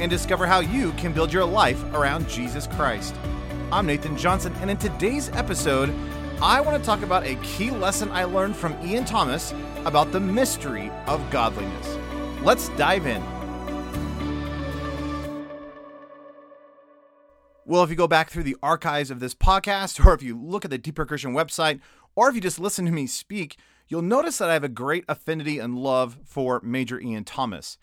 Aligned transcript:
and 0.00 0.10
discover 0.10 0.46
how 0.46 0.60
you 0.60 0.92
can 0.92 1.12
build 1.12 1.32
your 1.32 1.44
life 1.44 1.82
around 1.94 2.28
Jesus 2.28 2.66
Christ. 2.66 3.14
I'm 3.70 3.86
Nathan 3.86 4.16
Johnson, 4.16 4.52
and 4.60 4.70
in 4.70 4.78
today's 4.78 5.28
episode, 5.30 5.94
I 6.42 6.60
want 6.60 6.82
to 6.82 6.84
talk 6.84 7.02
about 7.02 7.26
a 7.26 7.34
key 7.36 7.70
lesson 7.70 8.10
I 8.10 8.24
learned 8.24 8.56
from 8.56 8.74
Ian 8.82 9.04
Thomas 9.04 9.52
about 9.84 10.10
the 10.10 10.20
mystery 10.20 10.90
of 11.06 11.30
godliness. 11.30 11.98
Let's 12.42 12.70
dive 12.70 13.06
in. 13.06 13.22
Well, 17.66 17.84
if 17.84 17.90
you 17.90 17.96
go 17.96 18.08
back 18.08 18.30
through 18.30 18.44
the 18.44 18.56
archives 18.62 19.10
of 19.10 19.20
this 19.20 19.34
podcast, 19.34 20.04
or 20.04 20.14
if 20.14 20.22
you 20.22 20.36
look 20.36 20.64
at 20.64 20.70
the 20.70 20.78
Deeper 20.78 21.04
Christian 21.04 21.34
website, 21.34 21.78
or 22.16 22.28
if 22.28 22.34
you 22.34 22.40
just 22.40 22.58
listen 22.58 22.86
to 22.86 22.90
me 22.90 23.06
speak, 23.06 23.58
you'll 23.86 24.02
notice 24.02 24.38
that 24.38 24.48
I 24.50 24.54
have 24.54 24.64
a 24.64 24.68
great 24.68 25.04
affinity 25.08 25.58
and 25.58 25.78
love 25.78 26.18
for 26.24 26.60
Major 26.64 26.98
Ian 26.98 27.24
Thomas. 27.24 27.76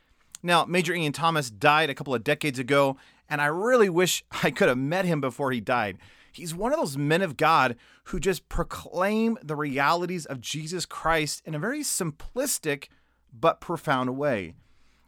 Now, 0.44 0.66
Major 0.66 0.94
Ian 0.94 1.14
Thomas 1.14 1.50
died 1.50 1.90
a 1.90 1.96
couple 1.96 2.14
of 2.14 2.24
decades 2.24 2.60
ago, 2.60 2.98
and 3.30 3.42
I 3.42 3.48
really 3.48 3.90
wish 3.90 4.24
I 4.44 4.52
could 4.52 4.68
have 4.68 4.78
met 4.78 5.06
him 5.06 5.22
before 5.22 5.52
he 5.52 5.60
died. 5.60 5.98
He's 6.32 6.54
one 6.54 6.72
of 6.72 6.80
those 6.80 6.98
men 6.98 7.24
of 7.24 7.36
God 7.36 7.76
who 8.06 8.20
just 8.20 8.48
proclaim 8.48 9.38
the 9.42 9.56
realities 9.56 10.26
of 10.26 10.40
Jesus 10.40 10.86
Christ 10.86 11.42
in 11.46 11.56
a 11.56 11.60
very 11.60 11.82
simplistic 11.82 12.90
but 13.34 13.60
profound 13.60 14.18
way. 14.18 14.54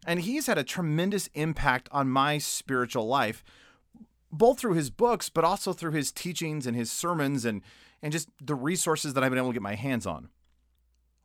And 0.07 0.21
he's 0.21 0.47
had 0.47 0.57
a 0.57 0.63
tremendous 0.63 1.29
impact 1.35 1.87
on 1.91 2.09
my 2.09 2.39
spiritual 2.39 3.05
life, 3.05 3.43
both 4.31 4.59
through 4.59 4.73
his 4.73 4.89
books, 4.89 5.29
but 5.29 5.43
also 5.43 5.71
through 5.71 5.91
his 5.91 6.11
teachings 6.11 6.65
and 6.65 6.75
his 6.75 6.91
sermons 6.91 7.45
and, 7.45 7.61
and 8.01 8.11
just 8.11 8.29
the 8.41 8.55
resources 8.55 9.13
that 9.13 9.23
I've 9.23 9.29
been 9.29 9.37
able 9.37 9.49
to 9.49 9.53
get 9.53 9.61
my 9.61 9.75
hands 9.75 10.07
on. 10.07 10.29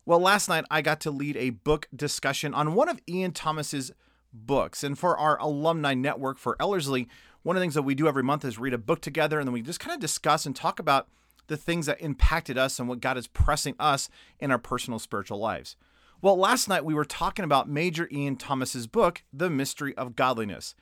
Well, 0.06 0.20
last 0.20 0.50
night 0.50 0.66
I 0.70 0.82
got 0.82 1.00
to 1.00 1.10
lead 1.10 1.34
a 1.38 1.50
book 1.50 1.88
discussion 1.94 2.53
on 2.53 2.75
one 2.75 2.91
of 2.91 3.00
Ian 3.09 3.32
Thomas's 3.32 3.91
books. 4.34 4.84
And 4.84 4.98
for 4.98 5.16
our 5.16 5.41
alumni 5.41 5.94
network 5.94 6.37
for 6.37 6.56
Ellerslie, 6.60 7.09
one 7.42 7.56
of 7.56 7.60
the 7.60 7.65
things 7.65 7.75
that 7.75 7.82
we 7.82 7.94
do 7.94 8.06
every 8.06 8.22
month 8.22 8.44
is 8.44 8.59
read 8.59 8.75
a 8.75 8.78
book 8.78 9.00
together 9.00 9.38
and 9.38 9.48
then 9.48 9.54
we 9.54 9.62
just 9.62 9.81
kind 9.81 9.94
of 9.94 10.00
discuss 10.00 10.44
and 10.44 10.54
talk 10.54 10.78
about 10.78 11.09
the 11.47 11.56
things 11.56 11.87
that 11.87 12.03
impacted 12.03 12.59
us 12.59 12.78
and 12.78 12.87
what 12.87 13.00
God 13.00 13.16
is 13.16 13.28
pressing 13.28 13.76
us 13.78 14.10
in 14.38 14.50
our 14.50 14.59
personal 14.59 14.98
spiritual 14.98 15.38
lives. 15.38 15.75
Well, 16.21 16.36
last 16.36 16.69
night 16.69 16.84
we 16.84 16.94
were 16.94 17.06
talking 17.06 17.44
about 17.44 17.69
Major 17.69 18.06
Ian 18.12 18.36
Thomas's 18.36 18.86
book, 18.86 19.22
The 19.32 19.48
Mystery 19.48 19.97
of 19.97 20.16
Godliness. 20.16 20.75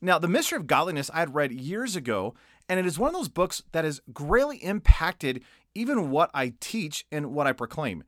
Now, 0.00 0.18
The 0.18 0.28
Mystery 0.28 0.56
of 0.56 0.66
Godliness 0.66 1.10
I 1.14 1.20
had 1.20 1.34
read 1.34 1.52
years 1.52 1.94
ago, 1.94 2.34
and 2.68 2.80
it 2.80 2.86
is 2.86 2.98
one 2.98 3.08
of 3.08 3.14
those 3.14 3.28
books 3.28 3.62
that 3.70 3.84
has 3.84 4.00
greatly 4.12 4.56
impacted 4.58 5.42
even 5.76 6.10
what 6.10 6.30
I 6.34 6.54
teach 6.58 7.06
and 7.12 7.32
what 7.34 7.46
I 7.46 7.52
proclaim 7.52 8.02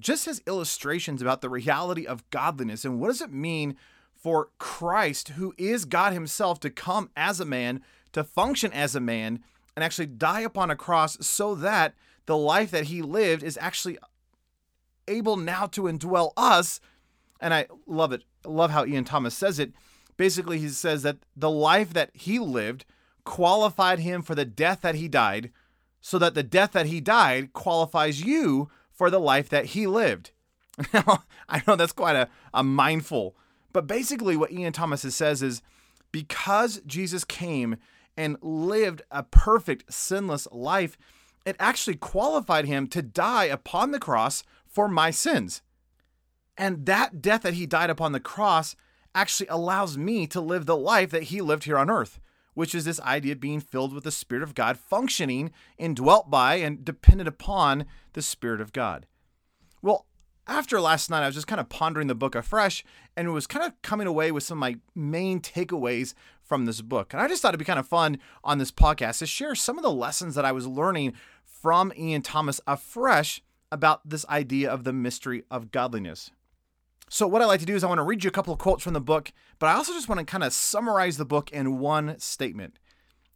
just 0.00 0.26
as 0.26 0.42
illustrations 0.46 1.22
about 1.22 1.40
the 1.40 1.48
reality 1.48 2.06
of 2.06 2.28
godliness 2.30 2.84
and 2.84 3.00
what 3.00 3.08
does 3.08 3.20
it 3.20 3.32
mean 3.32 3.76
for 4.14 4.50
Christ, 4.58 5.30
who 5.30 5.54
is 5.56 5.84
God 5.84 6.12
Himself, 6.12 6.60
to 6.60 6.70
come 6.70 7.10
as 7.16 7.40
a 7.40 7.44
man, 7.44 7.82
to 8.12 8.22
function 8.22 8.72
as 8.72 8.94
a 8.94 9.00
man, 9.00 9.42
and 9.74 9.84
actually 9.84 10.06
die 10.06 10.40
upon 10.40 10.70
a 10.70 10.76
cross 10.76 11.16
so 11.26 11.54
that 11.54 11.94
the 12.26 12.36
life 12.36 12.70
that 12.70 12.84
He 12.84 13.00
lived 13.00 13.42
is 13.42 13.58
actually 13.60 13.98
able 15.08 15.36
now 15.36 15.66
to 15.66 15.82
indwell 15.82 16.32
us. 16.36 16.80
And 17.40 17.54
I 17.54 17.66
love 17.86 18.12
it. 18.12 18.24
I 18.44 18.50
love 18.50 18.70
how 18.70 18.84
Ian 18.84 19.04
Thomas 19.04 19.34
says 19.34 19.58
it. 19.58 19.72
Basically, 20.16 20.58
he 20.58 20.68
says 20.68 21.02
that 21.02 21.16
the 21.34 21.50
life 21.50 21.94
that 21.94 22.10
He 22.12 22.38
lived 22.38 22.84
qualified 23.24 24.00
Him 24.00 24.20
for 24.20 24.34
the 24.34 24.44
death 24.44 24.82
that 24.82 24.96
He 24.96 25.08
died, 25.08 25.50
so 26.02 26.18
that 26.18 26.34
the 26.34 26.42
death 26.42 26.72
that 26.72 26.86
He 26.86 27.00
died 27.00 27.54
qualifies 27.54 28.22
you 28.22 28.70
for 29.00 29.08
the 29.08 29.18
life 29.18 29.48
that 29.48 29.64
he 29.64 29.86
lived. 29.86 30.30
Now, 30.92 31.24
I 31.48 31.62
know 31.66 31.74
that's 31.74 31.94
quite 31.94 32.16
a, 32.16 32.28
a 32.52 32.62
mindful, 32.62 33.34
but 33.72 33.86
basically, 33.86 34.36
what 34.36 34.52
Ian 34.52 34.74
Thomas 34.74 35.00
says 35.00 35.42
is 35.42 35.62
because 36.12 36.82
Jesus 36.84 37.24
came 37.24 37.78
and 38.14 38.36
lived 38.42 39.00
a 39.10 39.22
perfect, 39.22 39.90
sinless 39.90 40.46
life, 40.52 40.98
it 41.46 41.56
actually 41.58 41.96
qualified 41.96 42.66
him 42.66 42.86
to 42.88 43.00
die 43.00 43.46
upon 43.46 43.92
the 43.92 43.98
cross 43.98 44.42
for 44.66 44.86
my 44.86 45.10
sins. 45.10 45.62
And 46.58 46.84
that 46.84 47.22
death 47.22 47.40
that 47.40 47.54
he 47.54 47.64
died 47.64 47.88
upon 47.88 48.12
the 48.12 48.20
cross 48.20 48.76
actually 49.14 49.46
allows 49.46 49.96
me 49.96 50.26
to 50.26 50.42
live 50.42 50.66
the 50.66 50.76
life 50.76 51.08
that 51.08 51.24
he 51.24 51.40
lived 51.40 51.64
here 51.64 51.78
on 51.78 51.88
earth, 51.88 52.20
which 52.54 52.74
is 52.74 52.84
this 52.84 53.00
idea 53.00 53.32
of 53.32 53.40
being 53.40 53.60
filled 53.60 53.92
with 53.92 54.04
the 54.04 54.10
Spirit 54.10 54.42
of 54.42 54.54
God, 54.54 54.78
functioning 54.78 55.50
and 55.78 55.96
dwelt 55.96 56.30
by 56.30 56.56
and 56.56 56.84
dependent 56.84 57.28
upon 57.28 57.84
the 58.12 58.22
Spirit 58.22 58.60
of 58.60 58.72
God. 58.72 59.06
Well, 59.82 60.06
after 60.46 60.80
last 60.80 61.10
night, 61.10 61.22
I 61.22 61.26
was 61.26 61.36
just 61.36 61.46
kind 61.46 61.60
of 61.60 61.68
pondering 61.68 62.08
the 62.08 62.14
book 62.14 62.34
afresh 62.34 62.84
and 63.16 63.32
was 63.32 63.46
kind 63.46 63.64
of 63.64 63.80
coming 63.82 64.06
away 64.06 64.32
with 64.32 64.42
some 64.42 64.58
of 64.58 64.60
my 64.60 64.76
main 64.94 65.40
takeaways 65.40 66.14
from 66.42 66.66
this 66.66 66.80
book. 66.80 67.12
And 67.12 67.22
I 67.22 67.28
just 67.28 67.40
thought 67.40 67.50
it'd 67.50 67.60
be 67.60 67.64
kind 67.64 67.78
of 67.78 67.86
fun 67.86 68.18
on 68.42 68.58
this 68.58 68.72
podcast 68.72 69.18
to 69.18 69.26
share 69.26 69.54
some 69.54 69.78
of 69.78 69.84
the 69.84 69.90
lessons 69.90 70.34
that 70.34 70.44
I 70.44 70.52
was 70.52 70.66
learning 70.66 71.12
from 71.44 71.92
Ian 71.96 72.22
Thomas 72.22 72.60
afresh 72.66 73.42
about 73.70 74.08
this 74.08 74.26
idea 74.26 74.68
of 74.68 74.82
the 74.82 74.92
mystery 74.92 75.44
of 75.50 75.70
godliness. 75.70 76.32
So, 77.12 77.26
what 77.26 77.42
I 77.42 77.44
like 77.44 77.58
to 77.58 77.66
do 77.66 77.74
is 77.74 77.82
I 77.82 77.88
want 77.88 77.98
to 77.98 78.04
read 78.04 78.22
you 78.22 78.28
a 78.28 78.32
couple 78.32 78.52
of 78.52 78.60
quotes 78.60 78.84
from 78.84 78.92
the 78.92 79.00
book, 79.00 79.32
but 79.58 79.66
I 79.66 79.72
also 79.72 79.92
just 79.92 80.08
want 80.08 80.20
to 80.20 80.24
kind 80.24 80.44
of 80.44 80.52
summarize 80.52 81.16
the 81.16 81.24
book 81.24 81.50
in 81.50 81.80
one 81.80 82.16
statement. 82.20 82.78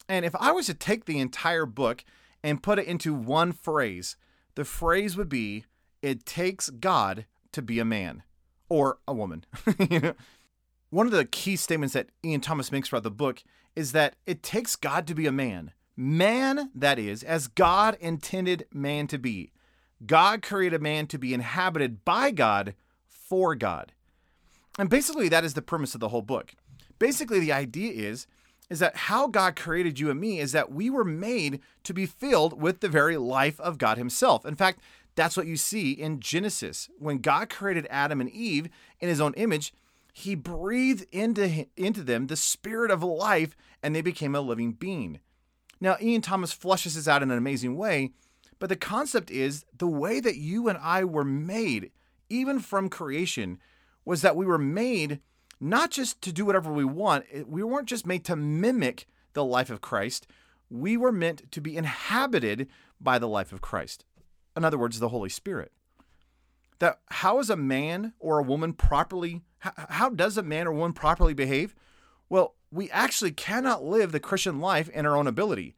And 0.08 0.24
if 0.24 0.32
I 0.36 0.52
was 0.52 0.66
to 0.66 0.74
take 0.74 1.06
the 1.06 1.18
entire 1.18 1.66
book 1.66 2.04
and 2.44 2.62
put 2.62 2.78
it 2.78 2.86
into 2.86 3.12
one 3.12 3.50
phrase, 3.50 4.16
the 4.54 4.64
phrase 4.64 5.16
would 5.16 5.28
be 5.28 5.64
it 6.02 6.24
takes 6.24 6.70
God 6.70 7.26
to 7.50 7.62
be 7.62 7.80
a 7.80 7.84
man 7.84 8.22
or 8.68 8.98
a 9.08 9.12
woman. 9.12 9.44
One 10.90 11.06
of 11.06 11.12
the 11.12 11.24
key 11.24 11.56
statements 11.56 11.94
that 11.94 12.10
Ian 12.24 12.42
Thomas 12.42 12.70
makes 12.70 12.88
throughout 12.88 13.02
the 13.02 13.10
book 13.10 13.42
is 13.74 13.90
that 13.90 14.14
it 14.24 14.44
takes 14.44 14.76
God 14.76 15.04
to 15.08 15.14
be 15.16 15.26
a 15.26 15.32
man. 15.32 15.72
Man, 15.96 16.70
that 16.76 17.00
is, 17.00 17.24
as 17.24 17.48
God 17.48 17.96
intended 18.00 18.66
man 18.72 19.08
to 19.08 19.18
be. 19.18 19.50
God 20.06 20.42
created 20.42 20.80
man 20.80 21.08
to 21.08 21.18
be 21.18 21.34
inhabited 21.34 22.04
by 22.04 22.30
God 22.30 22.74
for 23.34 23.56
God. 23.56 23.90
And 24.78 24.88
basically, 24.88 25.28
that 25.28 25.42
is 25.42 25.54
the 25.54 25.60
premise 25.60 25.94
of 25.94 26.00
the 26.00 26.10
whole 26.10 26.22
book. 26.22 26.54
Basically, 27.00 27.40
the 27.40 27.52
idea 27.52 27.90
is 27.92 28.28
is 28.70 28.78
that 28.78 28.96
how 28.96 29.26
God 29.26 29.56
created 29.56 29.98
you 29.98 30.08
and 30.08 30.20
me 30.20 30.38
is 30.38 30.52
that 30.52 30.70
we 30.70 30.88
were 30.88 31.04
made 31.04 31.60
to 31.82 31.92
be 31.92 32.06
filled 32.06 32.62
with 32.62 32.78
the 32.78 32.88
very 32.88 33.16
life 33.16 33.60
of 33.60 33.76
God 33.76 33.98
Himself. 33.98 34.46
In 34.46 34.54
fact, 34.54 34.78
that's 35.16 35.36
what 35.36 35.48
you 35.48 35.56
see 35.56 35.90
in 35.90 36.20
Genesis. 36.20 36.88
When 36.98 37.18
God 37.18 37.50
created 37.50 37.88
Adam 37.90 38.20
and 38.20 38.30
Eve 38.30 38.68
in 39.00 39.08
His 39.08 39.20
own 39.20 39.34
image, 39.34 39.74
He 40.12 40.36
breathed 40.36 41.06
into, 41.10 41.66
into 41.76 42.04
them 42.04 42.28
the 42.28 42.36
spirit 42.36 42.92
of 42.92 43.02
life 43.02 43.56
and 43.82 43.96
they 43.96 44.00
became 44.00 44.36
a 44.36 44.40
living 44.40 44.72
being. 44.72 45.18
Now, 45.80 45.96
Ian 46.00 46.22
Thomas 46.22 46.52
flushes 46.52 46.94
this 46.94 47.08
out 47.08 47.22
in 47.22 47.32
an 47.32 47.38
amazing 47.38 47.76
way, 47.76 48.12
But 48.60 48.68
the 48.68 48.76
concept 48.76 49.32
is 49.32 49.64
the 49.76 49.88
way 49.88 50.20
that 50.20 50.36
you 50.36 50.68
and 50.68 50.78
I 50.80 51.02
were 51.02 51.24
made, 51.24 51.90
even 52.34 52.58
from 52.58 52.88
creation, 52.88 53.58
was 54.04 54.22
that 54.22 54.36
we 54.36 54.46
were 54.46 54.58
made 54.58 55.20
not 55.60 55.90
just 55.90 56.20
to 56.22 56.32
do 56.32 56.44
whatever 56.44 56.72
we 56.72 56.84
want. 56.84 57.24
We 57.46 57.62
weren't 57.62 57.88
just 57.88 58.06
made 58.06 58.24
to 58.26 58.36
mimic 58.36 59.06
the 59.32 59.44
life 59.44 59.70
of 59.70 59.80
Christ. 59.80 60.26
We 60.68 60.96
were 60.96 61.12
meant 61.12 61.50
to 61.52 61.60
be 61.60 61.76
inhabited 61.76 62.68
by 63.00 63.18
the 63.18 63.28
life 63.28 63.52
of 63.52 63.60
Christ. 63.60 64.04
In 64.56 64.64
other 64.64 64.78
words, 64.78 64.98
the 64.98 65.08
Holy 65.08 65.28
Spirit. 65.28 65.72
That 66.80 66.98
how 67.06 67.38
is 67.38 67.50
a 67.50 67.56
man 67.56 68.12
or 68.18 68.38
a 68.38 68.42
woman 68.42 68.72
properly, 68.72 69.42
how, 69.58 69.72
how 69.88 70.08
does 70.08 70.36
a 70.36 70.42
man 70.42 70.66
or 70.66 70.72
woman 70.72 70.92
properly 70.92 71.34
behave? 71.34 71.74
Well, 72.28 72.56
we 72.70 72.90
actually 72.90 73.30
cannot 73.30 73.84
live 73.84 74.10
the 74.10 74.20
Christian 74.20 74.60
life 74.60 74.88
in 74.88 75.06
our 75.06 75.16
own 75.16 75.28
ability. 75.28 75.76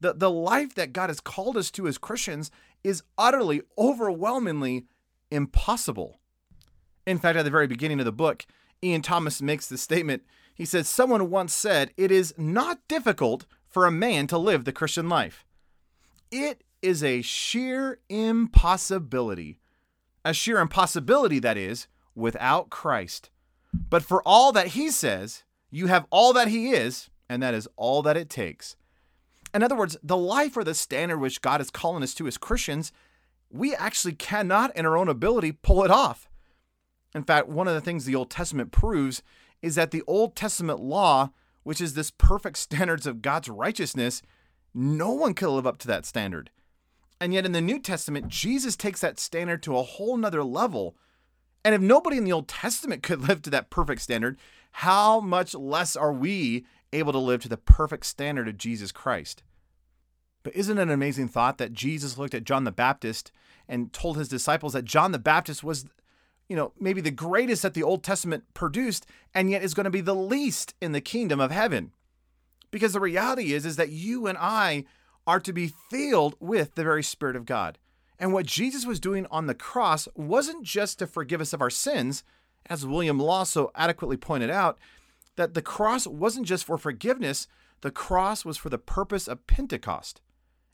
The, 0.00 0.12
the 0.12 0.30
life 0.30 0.74
that 0.74 0.92
God 0.92 1.08
has 1.08 1.20
called 1.20 1.56
us 1.56 1.70
to 1.72 1.86
as 1.86 1.96
Christians 1.96 2.50
is 2.82 3.02
utterly, 3.16 3.62
overwhelmingly 3.78 4.84
impossible. 5.34 6.20
In 7.06 7.18
fact, 7.18 7.36
at 7.36 7.44
the 7.44 7.50
very 7.50 7.66
beginning 7.66 7.98
of 7.98 8.06
the 8.06 8.12
book, 8.12 8.46
Ian 8.82 9.02
Thomas 9.02 9.42
makes 9.42 9.66
the 9.66 9.78
statement. 9.78 10.22
He 10.54 10.64
says, 10.64 10.88
Someone 10.88 11.30
once 11.30 11.52
said, 11.52 11.90
It 11.96 12.10
is 12.10 12.34
not 12.38 12.86
difficult 12.88 13.46
for 13.68 13.86
a 13.86 13.90
man 13.90 14.26
to 14.28 14.38
live 14.38 14.64
the 14.64 14.72
Christian 14.72 15.08
life. 15.08 15.44
It 16.30 16.62
is 16.80 17.02
a 17.02 17.22
sheer 17.22 17.98
impossibility. 18.08 19.58
A 20.24 20.32
sheer 20.32 20.58
impossibility, 20.58 21.38
that 21.40 21.56
is, 21.56 21.86
without 22.14 22.70
Christ. 22.70 23.30
But 23.72 24.02
for 24.02 24.22
all 24.24 24.52
that 24.52 24.68
he 24.68 24.90
says, 24.90 25.42
you 25.70 25.88
have 25.88 26.06
all 26.10 26.32
that 26.32 26.48
he 26.48 26.70
is, 26.70 27.10
and 27.28 27.42
that 27.42 27.54
is 27.54 27.68
all 27.76 28.02
that 28.02 28.16
it 28.16 28.30
takes. 28.30 28.76
In 29.52 29.62
other 29.62 29.76
words, 29.76 29.96
the 30.02 30.16
life 30.16 30.56
or 30.56 30.64
the 30.64 30.74
standard 30.74 31.18
which 31.18 31.42
God 31.42 31.60
is 31.60 31.70
calling 31.70 32.02
us 32.02 32.14
to 32.14 32.26
as 32.26 32.38
Christians, 32.38 32.92
we 33.54 33.74
actually 33.74 34.14
cannot, 34.14 34.76
in 34.76 34.84
our 34.84 34.96
own 34.96 35.08
ability, 35.08 35.52
pull 35.52 35.84
it 35.84 35.90
off. 35.90 36.28
In 37.14 37.22
fact, 37.22 37.48
one 37.48 37.68
of 37.68 37.74
the 37.74 37.80
things 37.80 38.04
the 38.04 38.16
Old 38.16 38.28
Testament 38.28 38.72
proves 38.72 39.22
is 39.62 39.76
that 39.76 39.92
the 39.92 40.02
Old 40.08 40.34
Testament 40.34 40.80
law, 40.80 41.30
which 41.62 41.80
is 41.80 41.94
this 41.94 42.10
perfect 42.10 42.58
standards 42.58 43.06
of 43.06 43.22
God's 43.22 43.48
righteousness, 43.48 44.22
no 44.74 45.10
one 45.10 45.34
could 45.34 45.48
live 45.48 45.68
up 45.68 45.78
to 45.78 45.86
that 45.86 46.04
standard. 46.04 46.50
And 47.20 47.32
yet 47.32 47.46
in 47.46 47.52
the 47.52 47.60
New 47.60 47.78
Testament, 47.78 48.26
Jesus 48.26 48.74
takes 48.74 49.00
that 49.00 49.20
standard 49.20 49.62
to 49.62 49.76
a 49.76 49.82
whole 49.84 50.16
nother 50.16 50.42
level. 50.42 50.96
And 51.64 51.76
if 51.76 51.80
nobody 51.80 52.16
in 52.16 52.24
the 52.24 52.32
Old 52.32 52.48
Testament 52.48 53.04
could 53.04 53.20
live 53.28 53.40
to 53.42 53.50
that 53.50 53.70
perfect 53.70 54.02
standard, 54.02 54.36
how 54.72 55.20
much 55.20 55.54
less 55.54 55.94
are 55.94 56.12
we 56.12 56.66
able 56.92 57.12
to 57.12 57.18
live 57.18 57.42
to 57.42 57.48
the 57.48 57.56
perfect 57.56 58.04
standard 58.06 58.48
of 58.48 58.58
Jesus 58.58 58.90
Christ? 58.90 59.44
But 60.42 60.56
isn't 60.56 60.76
it 60.76 60.82
an 60.82 60.90
amazing 60.90 61.28
thought 61.28 61.58
that 61.58 61.72
Jesus 61.72 62.18
looked 62.18 62.34
at 62.34 62.44
John 62.44 62.64
the 62.64 62.72
Baptist 62.72 63.30
and 63.68 63.92
told 63.92 64.16
his 64.16 64.28
disciples 64.28 64.72
that 64.72 64.84
John 64.84 65.12
the 65.12 65.18
Baptist 65.18 65.64
was 65.64 65.86
you 66.48 66.56
know, 66.56 66.72
maybe 66.78 67.00
the 67.00 67.10
greatest 67.10 67.62
that 67.62 67.74
the 67.74 67.82
Old 67.82 68.02
Testament 68.02 68.44
produced, 68.54 69.06
and 69.34 69.50
yet 69.50 69.62
is 69.62 69.74
going 69.74 69.84
to 69.84 69.90
be 69.90 70.00
the 70.00 70.14
least 70.14 70.74
in 70.80 70.92
the 70.92 71.00
kingdom 71.00 71.40
of 71.40 71.50
heaven. 71.50 71.92
Because 72.70 72.92
the 72.92 73.00
reality 73.00 73.52
is, 73.52 73.64
is 73.64 73.76
that 73.76 73.90
you 73.90 74.26
and 74.26 74.36
I 74.38 74.84
are 75.26 75.40
to 75.40 75.52
be 75.52 75.72
filled 75.90 76.36
with 76.40 76.74
the 76.74 76.82
very 76.82 77.02
Spirit 77.02 77.36
of 77.36 77.46
God. 77.46 77.78
And 78.18 78.32
what 78.32 78.46
Jesus 78.46 78.84
was 78.84 79.00
doing 79.00 79.26
on 79.30 79.46
the 79.46 79.54
cross 79.54 80.06
wasn't 80.14 80.64
just 80.64 80.98
to 80.98 81.06
forgive 81.06 81.40
us 81.40 81.52
of 81.52 81.62
our 81.62 81.70
sins, 81.70 82.24
as 82.66 82.86
William 82.86 83.18
Law 83.18 83.44
so 83.44 83.70
adequately 83.74 84.16
pointed 84.16 84.50
out, 84.50 84.78
that 85.36 85.54
the 85.54 85.62
cross 85.62 86.06
wasn't 86.06 86.46
just 86.46 86.64
for 86.64 86.78
forgiveness, 86.78 87.48
the 87.80 87.90
cross 87.90 88.44
was 88.44 88.56
for 88.56 88.68
the 88.68 88.78
purpose 88.78 89.26
of 89.26 89.46
Pentecost. 89.46 90.20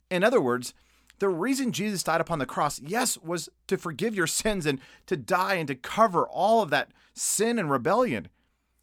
In 0.09 0.23
other 0.23 0.41
words, 0.41 0.73
the 1.21 1.29
reason 1.29 1.71
Jesus 1.71 2.01
died 2.01 2.19
upon 2.19 2.39
the 2.39 2.47
cross, 2.47 2.81
yes, 2.81 3.15
was 3.15 3.47
to 3.67 3.77
forgive 3.77 4.15
your 4.15 4.25
sins 4.25 4.65
and 4.65 4.79
to 5.05 5.15
die 5.15 5.53
and 5.53 5.67
to 5.67 5.75
cover 5.75 6.27
all 6.27 6.63
of 6.63 6.71
that 6.71 6.89
sin 7.13 7.59
and 7.59 7.69
rebellion. 7.69 8.27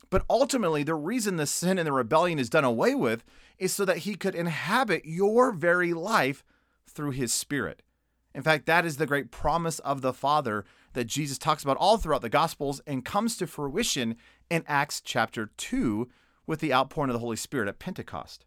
But 0.09 0.25
ultimately, 0.31 0.85
the 0.85 0.95
reason 0.95 1.35
the 1.35 1.49
sin 1.49 1.79
and 1.79 1.87
the 1.87 1.93
rebellion 1.93 2.39
is 2.39 2.49
done 2.49 2.63
away 2.63 2.95
with 2.95 3.25
is 3.59 3.73
so 3.73 3.85
that 3.85 3.99
he 3.99 4.15
could 4.15 4.37
inhabit 4.37 5.03
your 5.05 5.51
very 5.51 5.93
life 5.93 6.45
through 6.89 7.11
his 7.11 7.35
spirit. 7.35 7.83
In 8.33 8.45
fact, 8.45 8.67
that 8.67 8.87
is 8.87 8.99
the 8.99 9.07
great 9.07 9.33
promise 9.33 9.81
of 9.81 10.01
the 10.01 10.13
Father 10.13 10.65
that 10.93 11.09
Jesus 11.09 11.39
talks 11.39 11.65
about 11.65 11.77
all 11.77 11.97
throughout 11.97 12.23
the 12.23 12.29
Gospels 12.29 12.81
and 12.87 13.05
comes 13.05 13.37
to 13.39 13.49
fruition 13.49 14.15
in 14.49 14.63
Acts 14.69 15.01
chapter 15.01 15.51
2 15.57 16.09
with 16.47 16.61
the 16.61 16.73
outpouring 16.73 17.11
of 17.11 17.15
the 17.15 17.21
Holy 17.21 17.35
Spirit 17.35 17.69
at 17.69 17.81
Pentecost. 17.81 18.45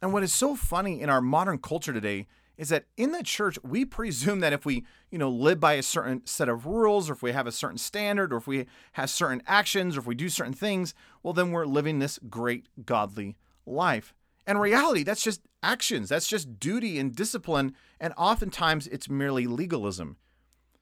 And 0.00 0.14
what 0.14 0.22
is 0.22 0.32
so 0.32 0.56
funny 0.56 1.02
in 1.02 1.10
our 1.10 1.20
modern 1.20 1.58
culture 1.58 1.92
today 1.92 2.26
is 2.56 2.70
that 2.70 2.86
in 2.96 3.12
the 3.12 3.22
church 3.22 3.58
we 3.62 3.84
presume 3.84 4.40
that 4.40 4.52
if 4.52 4.64
we 4.64 4.84
you 5.10 5.18
know 5.18 5.30
live 5.30 5.60
by 5.60 5.74
a 5.74 5.82
certain 5.82 6.22
set 6.26 6.48
of 6.48 6.66
rules 6.66 7.08
or 7.08 7.12
if 7.12 7.22
we 7.22 7.32
have 7.32 7.46
a 7.46 7.52
certain 7.52 7.78
standard 7.78 8.32
or 8.32 8.36
if 8.36 8.46
we 8.46 8.66
have 8.92 9.10
certain 9.10 9.42
actions 9.46 9.96
or 9.96 10.00
if 10.00 10.06
we 10.06 10.14
do 10.14 10.28
certain 10.28 10.52
things 10.52 10.94
well 11.22 11.34
then 11.34 11.52
we're 11.52 11.66
living 11.66 11.98
this 11.98 12.18
great 12.28 12.68
godly 12.84 13.36
life. 13.64 14.14
And 14.46 14.60
reality 14.60 15.02
that's 15.02 15.22
just 15.22 15.42
actions. 15.62 16.08
That's 16.08 16.28
just 16.28 16.60
duty 16.60 16.98
and 16.98 17.14
discipline 17.14 17.74
and 18.00 18.14
oftentimes 18.16 18.86
it's 18.86 19.08
merely 19.08 19.46
legalism. 19.46 20.16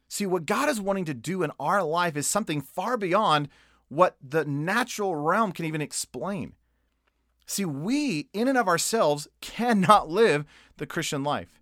See 0.09 0.27
what 0.27 0.47
god 0.47 0.69
is 0.69 0.81
wanting 0.81 1.07
to 1.07 1.15
do 1.15 1.43
in 1.43 1.51
our 1.59 1.83
life 1.83 2.17
is 2.17 2.27
something 2.27 2.61
far 2.61 2.97
beyond 2.97 3.49
what 3.89 4.17
the 4.23 4.45
natural 4.45 5.15
realm 5.17 5.53
can 5.53 5.65
even 5.65 5.81
explain. 5.81 6.55
See 7.47 7.65
we 7.65 8.29
in 8.33 8.49
and 8.49 8.57
of 8.57 8.69
ourselves 8.69 9.29
cannot 9.41 10.09
live 10.09 10.45
the 10.77 10.87
christian 10.87 11.23
life 11.23 11.61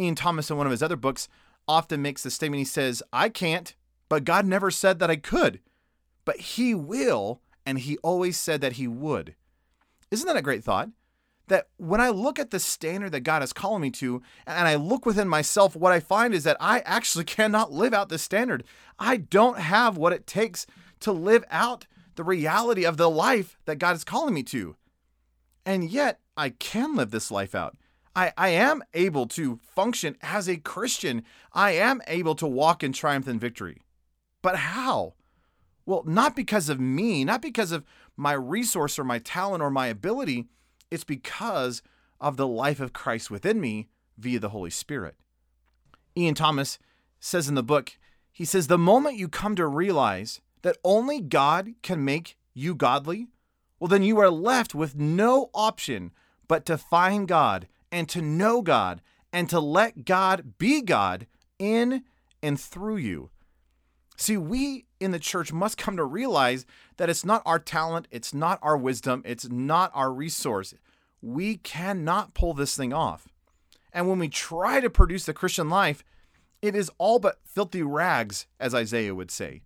Ian 0.00 0.14
Thomas, 0.14 0.50
in 0.50 0.56
one 0.56 0.66
of 0.66 0.72
his 0.72 0.82
other 0.82 0.96
books, 0.96 1.28
often 1.68 2.02
makes 2.02 2.22
the 2.22 2.30
statement 2.30 2.58
he 2.58 2.64
says, 2.64 3.02
I 3.12 3.28
can't, 3.28 3.74
but 4.08 4.24
God 4.24 4.46
never 4.46 4.70
said 4.70 4.98
that 4.98 5.10
I 5.10 5.16
could. 5.16 5.60
But 6.24 6.38
He 6.38 6.74
will, 6.74 7.40
and 7.64 7.78
He 7.78 7.96
always 7.98 8.36
said 8.36 8.60
that 8.60 8.74
He 8.74 8.86
would. 8.86 9.34
Isn't 10.10 10.26
that 10.26 10.36
a 10.36 10.42
great 10.42 10.64
thought? 10.64 10.90
That 11.48 11.68
when 11.76 12.00
I 12.00 12.10
look 12.10 12.38
at 12.38 12.50
the 12.50 12.60
standard 12.60 13.12
that 13.12 13.20
God 13.20 13.42
is 13.42 13.52
calling 13.52 13.82
me 13.82 13.90
to, 13.92 14.22
and 14.46 14.68
I 14.68 14.76
look 14.76 15.06
within 15.06 15.28
myself, 15.28 15.74
what 15.74 15.92
I 15.92 16.00
find 16.00 16.34
is 16.34 16.44
that 16.44 16.56
I 16.60 16.80
actually 16.80 17.24
cannot 17.36 17.72
live 17.72 17.94
out 17.94 18.08
this 18.08 18.22
standard. 18.22 18.64
I 18.98 19.16
don't 19.16 19.58
have 19.58 19.96
what 19.96 20.12
it 20.12 20.26
takes 20.26 20.66
to 21.00 21.12
live 21.12 21.44
out 21.50 21.86
the 22.16 22.24
reality 22.24 22.84
of 22.84 22.96
the 22.96 23.08
life 23.08 23.58
that 23.64 23.78
God 23.78 23.96
is 23.96 24.04
calling 24.04 24.34
me 24.34 24.42
to. 24.44 24.76
And 25.64 25.90
yet, 25.90 26.20
I 26.36 26.50
can 26.50 26.96
live 26.96 27.10
this 27.10 27.30
life 27.30 27.54
out. 27.54 27.76
I, 28.14 28.32
I 28.36 28.48
am 28.50 28.82
able 28.94 29.26
to 29.28 29.60
function 29.74 30.16
as 30.22 30.48
a 30.48 30.56
Christian. 30.56 31.22
I 31.52 31.72
am 31.72 32.02
able 32.06 32.34
to 32.36 32.46
walk 32.46 32.82
in 32.82 32.92
triumph 32.92 33.28
and 33.28 33.40
victory. 33.40 33.82
But 34.42 34.56
how? 34.56 35.14
Well, 35.86 36.02
not 36.04 36.34
because 36.34 36.68
of 36.68 36.80
me, 36.80 37.24
not 37.24 37.42
because 37.42 37.72
of 37.72 37.84
my 38.16 38.32
resource 38.32 38.98
or 38.98 39.04
my 39.04 39.18
talent 39.18 39.62
or 39.62 39.70
my 39.70 39.86
ability. 39.86 40.46
It's 40.90 41.04
because 41.04 41.82
of 42.20 42.36
the 42.36 42.46
life 42.46 42.80
of 42.80 42.92
Christ 42.92 43.30
within 43.30 43.60
me 43.60 43.88
via 44.18 44.38
the 44.38 44.50
Holy 44.50 44.70
Spirit. 44.70 45.16
Ian 46.16 46.34
Thomas 46.34 46.78
says 47.18 47.48
in 47.48 47.54
the 47.54 47.62
book, 47.62 47.96
he 48.32 48.44
says, 48.44 48.66
the 48.66 48.78
moment 48.78 49.16
you 49.16 49.28
come 49.28 49.56
to 49.56 49.66
realize 49.66 50.40
that 50.62 50.78
only 50.84 51.20
God 51.20 51.74
can 51.82 52.04
make 52.04 52.36
you 52.54 52.74
godly, 52.74 53.28
well, 53.78 53.88
then 53.88 54.02
you 54.02 54.18
are 54.18 54.30
left 54.30 54.74
with 54.74 54.96
no 54.96 55.50
option 55.54 56.12
but 56.48 56.66
to 56.66 56.76
find 56.76 57.28
God 57.28 57.68
and 57.92 58.08
to 58.08 58.22
know 58.22 58.62
God 58.62 59.00
and 59.32 59.48
to 59.50 59.60
let 59.60 60.04
God 60.04 60.58
be 60.58 60.82
God 60.82 61.26
in 61.58 62.04
and 62.42 62.58
through 62.58 62.96
you. 62.96 63.30
See, 64.16 64.36
we 64.36 64.84
in 64.98 65.12
the 65.12 65.18
church 65.18 65.52
must 65.52 65.78
come 65.78 65.96
to 65.96 66.04
realize 66.04 66.66
that 66.98 67.08
it's 67.08 67.24
not 67.24 67.42
our 67.46 67.58
talent, 67.58 68.06
it's 68.10 68.34
not 68.34 68.58
our 68.62 68.76
wisdom, 68.76 69.22
it's 69.24 69.48
not 69.48 69.90
our 69.94 70.12
resource. 70.12 70.74
We 71.22 71.56
cannot 71.56 72.34
pull 72.34 72.52
this 72.52 72.76
thing 72.76 72.92
off. 72.92 73.28
And 73.92 74.08
when 74.08 74.18
we 74.18 74.28
try 74.28 74.80
to 74.80 74.90
produce 74.90 75.24
the 75.24 75.32
Christian 75.32 75.70
life, 75.70 76.04
it 76.62 76.74
is 76.74 76.90
all 76.98 77.18
but 77.18 77.40
filthy 77.44 77.82
rags, 77.82 78.46
as 78.58 78.74
Isaiah 78.74 79.14
would 79.14 79.30
say. 79.30 79.62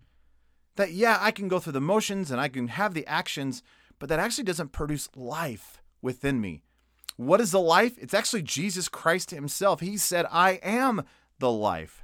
That, 0.77 0.91
yeah, 0.91 1.17
I 1.19 1.31
can 1.31 1.47
go 1.47 1.59
through 1.59 1.73
the 1.73 1.81
motions 1.81 2.31
and 2.31 2.39
I 2.39 2.47
can 2.47 2.69
have 2.69 2.93
the 2.93 3.05
actions, 3.07 3.61
but 3.99 4.09
that 4.09 4.19
actually 4.19 4.45
doesn't 4.45 4.71
produce 4.71 5.09
life 5.15 5.81
within 6.01 6.39
me. 6.39 6.63
What 7.17 7.41
is 7.41 7.51
the 7.51 7.61
life? 7.61 7.97
It's 7.97 8.13
actually 8.13 8.41
Jesus 8.41 8.89
Christ 8.89 9.31
Himself. 9.31 9.79
He 9.79 9.97
said, 9.97 10.25
I 10.31 10.53
am 10.63 11.03
the 11.39 11.51
life. 11.51 12.03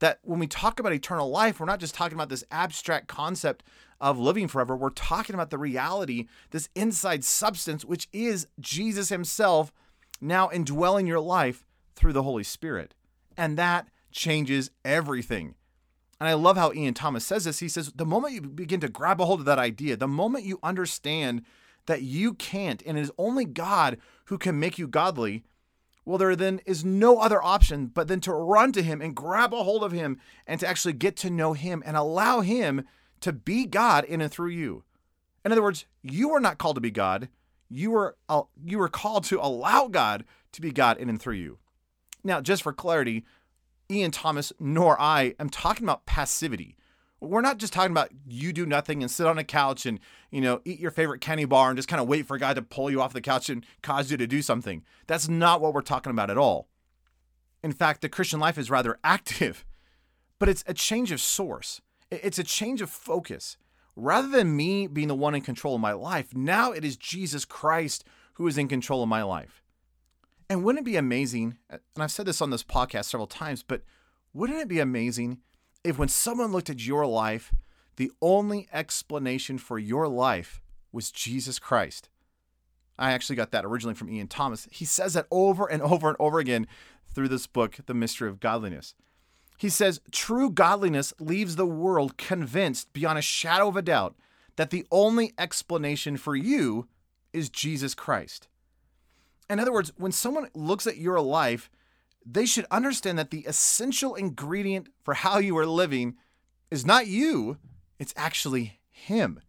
That 0.00 0.18
when 0.22 0.38
we 0.38 0.46
talk 0.46 0.78
about 0.78 0.92
eternal 0.92 1.30
life, 1.30 1.58
we're 1.58 1.66
not 1.66 1.80
just 1.80 1.94
talking 1.94 2.16
about 2.16 2.28
this 2.28 2.44
abstract 2.50 3.08
concept 3.08 3.62
of 4.00 4.18
living 4.18 4.48
forever. 4.48 4.76
We're 4.76 4.90
talking 4.90 5.34
about 5.34 5.50
the 5.50 5.58
reality, 5.58 6.26
this 6.50 6.68
inside 6.74 7.24
substance, 7.24 7.84
which 7.84 8.08
is 8.12 8.46
Jesus 8.60 9.08
Himself 9.08 9.72
now 10.20 10.50
indwelling 10.50 11.06
your 11.06 11.20
life 11.20 11.64
through 11.94 12.12
the 12.12 12.22
Holy 12.22 12.44
Spirit. 12.44 12.94
And 13.36 13.56
that 13.56 13.88
changes 14.12 14.70
everything. 14.84 15.54
And 16.20 16.28
I 16.28 16.34
love 16.34 16.56
how 16.56 16.72
Ian 16.72 16.94
Thomas 16.94 17.24
says 17.26 17.44
this. 17.44 17.58
He 17.58 17.68
says, 17.68 17.92
the 17.94 18.06
moment 18.06 18.34
you 18.34 18.40
begin 18.40 18.80
to 18.80 18.88
grab 18.88 19.20
a 19.20 19.26
hold 19.26 19.40
of 19.40 19.46
that 19.46 19.58
idea, 19.58 19.96
the 19.96 20.06
moment 20.06 20.44
you 20.44 20.58
understand 20.62 21.42
that 21.86 22.02
you 22.02 22.34
can't, 22.34 22.82
and 22.86 22.98
it 22.98 23.00
is 23.00 23.12
only 23.18 23.44
God 23.44 23.98
who 24.26 24.38
can 24.38 24.58
make 24.58 24.78
you 24.78 24.88
godly, 24.88 25.44
well, 26.04 26.18
there 26.18 26.36
then 26.36 26.60
is 26.66 26.84
no 26.84 27.18
other 27.18 27.42
option 27.42 27.86
but 27.86 28.08
then 28.08 28.20
to 28.20 28.32
run 28.32 28.72
to 28.72 28.82
Him 28.82 29.00
and 29.00 29.14
grab 29.14 29.54
a 29.54 29.62
hold 29.62 29.82
of 29.82 29.92
Him 29.92 30.18
and 30.46 30.60
to 30.60 30.66
actually 30.66 30.92
get 30.92 31.16
to 31.18 31.30
know 31.30 31.54
Him 31.54 31.82
and 31.86 31.96
allow 31.96 32.40
Him 32.40 32.84
to 33.20 33.32
be 33.32 33.64
God 33.66 34.04
in 34.04 34.20
and 34.20 34.30
through 34.30 34.50
you. 34.50 34.84
In 35.44 35.52
other 35.52 35.62
words, 35.62 35.86
you 36.02 36.30
are 36.32 36.40
not 36.40 36.58
called 36.58 36.74
to 36.74 36.80
be 36.80 36.90
God. 36.90 37.28
You 37.70 37.90
were 37.90 38.16
uh, 38.28 38.42
you 38.62 38.78
were 38.78 38.88
called 38.88 39.24
to 39.24 39.40
allow 39.40 39.88
God 39.88 40.24
to 40.52 40.60
be 40.60 40.70
God 40.70 40.98
in 40.98 41.08
and 41.08 41.20
through 41.20 41.34
you. 41.34 41.58
Now, 42.22 42.40
just 42.40 42.62
for 42.62 42.72
clarity, 42.72 43.24
Ian 43.90 44.10
Thomas 44.10 44.52
nor 44.58 45.00
I 45.00 45.34
am 45.38 45.50
talking 45.50 45.84
about 45.84 46.06
passivity. 46.06 46.76
We're 47.20 47.40
not 47.40 47.58
just 47.58 47.72
talking 47.72 47.92
about 47.92 48.10
you 48.26 48.52
do 48.52 48.66
nothing 48.66 49.02
and 49.02 49.10
sit 49.10 49.26
on 49.26 49.38
a 49.38 49.44
couch 49.44 49.86
and, 49.86 49.98
you 50.30 50.40
know, 50.40 50.60
eat 50.64 50.78
your 50.78 50.90
favorite 50.90 51.20
candy 51.20 51.46
bar 51.46 51.70
and 51.70 51.76
just 51.76 51.88
kind 51.88 52.00
of 52.00 52.08
wait 52.08 52.26
for 52.26 52.38
God 52.38 52.56
to 52.56 52.62
pull 52.62 52.90
you 52.90 53.00
off 53.00 53.12
the 53.12 53.20
couch 53.20 53.48
and 53.48 53.64
cause 53.82 54.10
you 54.10 54.16
to 54.16 54.26
do 54.26 54.42
something. 54.42 54.82
That's 55.06 55.28
not 55.28 55.60
what 55.60 55.72
we're 55.72 55.80
talking 55.80 56.10
about 56.10 56.30
at 56.30 56.38
all. 56.38 56.68
In 57.62 57.72
fact, 57.72 58.02
the 58.02 58.10
Christian 58.10 58.40
life 58.40 58.58
is 58.58 58.70
rather 58.70 58.98
active, 59.04 59.64
but 60.38 60.48
it's 60.48 60.64
a 60.66 60.74
change 60.74 61.12
of 61.12 61.20
source. 61.20 61.80
It's 62.10 62.38
a 62.38 62.44
change 62.44 62.82
of 62.82 62.90
focus. 62.90 63.56
Rather 63.96 64.28
than 64.28 64.56
me 64.56 64.86
being 64.86 65.08
the 65.08 65.14
one 65.14 65.34
in 65.34 65.40
control 65.40 65.76
of 65.76 65.80
my 65.80 65.92
life, 65.92 66.34
now 66.34 66.72
it 66.72 66.84
is 66.84 66.96
Jesus 66.96 67.44
Christ 67.44 68.04
who 68.34 68.46
is 68.46 68.58
in 68.58 68.68
control 68.68 69.02
of 69.02 69.08
my 69.08 69.22
life. 69.22 69.62
And 70.50 70.62
wouldn't 70.62 70.86
it 70.86 70.90
be 70.90 70.96
amazing? 70.96 71.56
And 71.70 71.80
I've 71.96 72.10
said 72.10 72.26
this 72.26 72.42
on 72.42 72.50
this 72.50 72.64
podcast 72.64 73.06
several 73.06 73.26
times, 73.26 73.62
but 73.62 73.82
wouldn't 74.32 74.58
it 74.58 74.68
be 74.68 74.80
amazing 74.80 75.38
if 75.84 75.98
when 75.98 76.08
someone 76.08 76.50
looked 76.50 76.70
at 76.70 76.84
your 76.84 77.06
life, 77.06 77.52
the 77.96 78.10
only 78.20 78.66
explanation 78.72 79.58
for 79.58 79.78
your 79.78 80.08
life 80.08 80.60
was 80.90 81.12
Jesus 81.12 81.58
Christ? 81.58 82.08
I 82.98 83.12
actually 83.12 83.36
got 83.36 83.50
that 83.50 83.64
originally 83.64 83.94
from 83.94 84.10
Ian 84.10 84.28
Thomas. 84.28 84.66
He 84.70 84.84
says 84.84 85.14
that 85.14 85.26
over 85.30 85.66
and 85.66 85.82
over 85.82 86.08
and 86.08 86.16
over 86.18 86.38
again 86.38 86.66
through 87.06 87.28
this 87.28 87.46
book, 87.46 87.78
The 87.86 87.94
Mystery 87.94 88.28
of 88.28 88.40
Godliness. 88.40 88.94
He 89.58 89.68
says, 89.68 90.00
True 90.10 90.50
godliness 90.50 91.12
leaves 91.20 91.56
the 91.56 91.66
world 91.66 92.16
convinced 92.16 92.92
beyond 92.92 93.18
a 93.18 93.22
shadow 93.22 93.68
of 93.68 93.76
a 93.76 93.82
doubt 93.82 94.16
that 94.56 94.70
the 94.70 94.86
only 94.90 95.32
explanation 95.38 96.16
for 96.16 96.34
you 96.34 96.88
is 97.32 97.50
Jesus 97.50 97.94
Christ. 97.94 98.48
In 99.50 99.60
other 99.60 99.72
words, 99.72 99.92
when 99.96 100.12
someone 100.12 100.48
looks 100.54 100.86
at 100.86 100.96
your 100.96 101.20
life, 101.20 101.70
they 102.24 102.46
should 102.46 102.66
understand 102.70 103.18
that 103.18 103.30
the 103.30 103.44
essential 103.46 104.14
ingredient 104.14 104.88
for 105.02 105.14
how 105.14 105.38
you 105.38 105.56
are 105.58 105.66
living 105.66 106.16
is 106.70 106.86
not 106.86 107.06
you, 107.06 107.58
it's 107.98 108.14
actually 108.16 108.80
Him. 108.90 109.40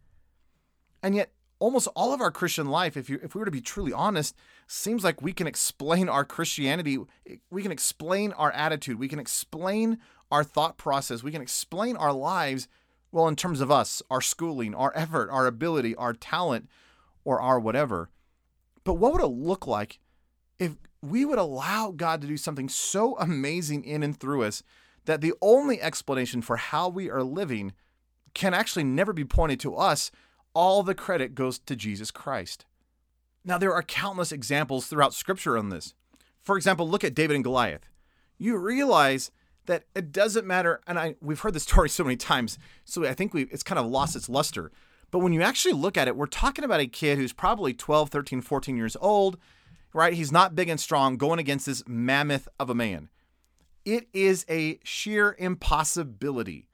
And 1.02 1.14
yet, 1.14 1.32
almost 1.58 1.88
all 1.94 2.12
of 2.12 2.20
our 2.20 2.30
Christian 2.30 2.66
life, 2.66 2.96
if 2.96 3.08
you 3.08 3.18
if 3.22 3.34
we 3.34 3.38
were 3.38 3.44
to 3.46 3.50
be 3.50 3.60
truly 3.60 3.92
honest, 3.92 4.34
seems 4.66 5.04
like 5.04 5.22
we 5.22 5.32
can 5.32 5.46
explain 5.46 6.08
our 6.08 6.24
Christianity, 6.24 6.98
we 7.50 7.62
can 7.62 7.72
explain 7.72 8.32
our 8.32 8.50
attitude, 8.52 8.98
we 8.98 9.08
can 9.08 9.18
explain 9.18 9.98
our 10.30 10.44
thought 10.44 10.76
process, 10.76 11.22
we 11.22 11.32
can 11.32 11.42
explain 11.42 11.96
our 11.96 12.12
lives, 12.12 12.68
well, 13.12 13.28
in 13.28 13.36
terms 13.36 13.60
of 13.60 13.70
us, 13.70 14.02
our 14.10 14.20
schooling, 14.20 14.74
our 14.74 14.92
effort, 14.94 15.30
our 15.30 15.46
ability, 15.46 15.94
our 15.94 16.12
talent, 16.12 16.68
or 17.24 17.40
our 17.40 17.58
whatever. 17.58 18.10
But 18.84 18.94
what 18.94 19.12
would 19.12 19.22
it 19.22 19.26
look 19.26 19.66
like 19.66 20.00
if 20.58 20.76
we 21.02 21.24
would 21.24 21.38
allow 21.38 21.90
God 21.90 22.20
to 22.20 22.26
do 22.26 22.36
something 22.36 22.68
so 22.68 23.16
amazing 23.18 23.84
in 23.84 24.02
and 24.02 24.18
through 24.18 24.42
us 24.44 24.62
that 25.04 25.20
the 25.20 25.34
only 25.40 25.80
explanation 25.80 26.42
for 26.42 26.56
how 26.56 26.88
we 26.88 27.10
are 27.10 27.22
living 27.22 27.72
can 28.34 28.52
actually 28.52 28.84
never 28.84 29.12
be 29.12 29.24
pointed 29.24 29.60
to 29.60 29.74
us. 29.76 30.10
All 30.52 30.82
the 30.82 30.94
credit 30.94 31.34
goes 31.34 31.58
to 31.60 31.76
Jesus 31.76 32.10
Christ. 32.10 32.66
Now, 33.44 33.58
there 33.58 33.72
are 33.72 33.82
countless 33.82 34.32
examples 34.32 34.86
throughout 34.86 35.14
Scripture 35.14 35.56
on 35.56 35.68
this. 35.68 35.94
For 36.42 36.56
example, 36.56 36.88
look 36.88 37.04
at 37.04 37.14
David 37.14 37.36
and 37.36 37.44
Goliath. 37.44 37.88
You 38.38 38.56
realize 38.56 39.30
that 39.66 39.84
it 39.94 40.12
doesn't 40.12 40.46
matter, 40.46 40.80
and 40.86 40.98
I 40.98 41.14
we've 41.20 41.40
heard 41.40 41.54
this 41.54 41.62
story 41.70 41.88
so 41.88 42.04
many 42.04 42.16
times, 42.16 42.58
so 42.84 43.04
I 43.04 43.14
think 43.14 43.32
we 43.32 43.42
it's 43.44 43.62
kind 43.62 43.78
of 43.78 43.86
lost 43.86 44.16
its 44.16 44.28
luster. 44.28 44.72
But 45.10 45.20
when 45.20 45.32
you 45.32 45.42
actually 45.42 45.74
look 45.74 45.96
at 45.96 46.08
it, 46.08 46.16
we're 46.16 46.26
talking 46.26 46.64
about 46.64 46.80
a 46.80 46.86
kid 46.86 47.16
who's 47.18 47.32
probably 47.32 47.72
12, 47.72 48.10
13, 48.10 48.40
14 48.40 48.76
years 48.76 48.96
old 49.00 49.38
right? 49.96 50.12
He's 50.12 50.30
not 50.30 50.54
big 50.54 50.68
and 50.68 50.78
strong 50.78 51.16
going 51.16 51.38
against 51.38 51.64
this 51.64 51.82
mammoth 51.86 52.48
of 52.60 52.68
a 52.68 52.74
man. 52.74 53.08
It 53.84 54.08
is 54.12 54.44
a 54.48 54.78
sheer 54.84 55.34
impossibility. 55.38 56.66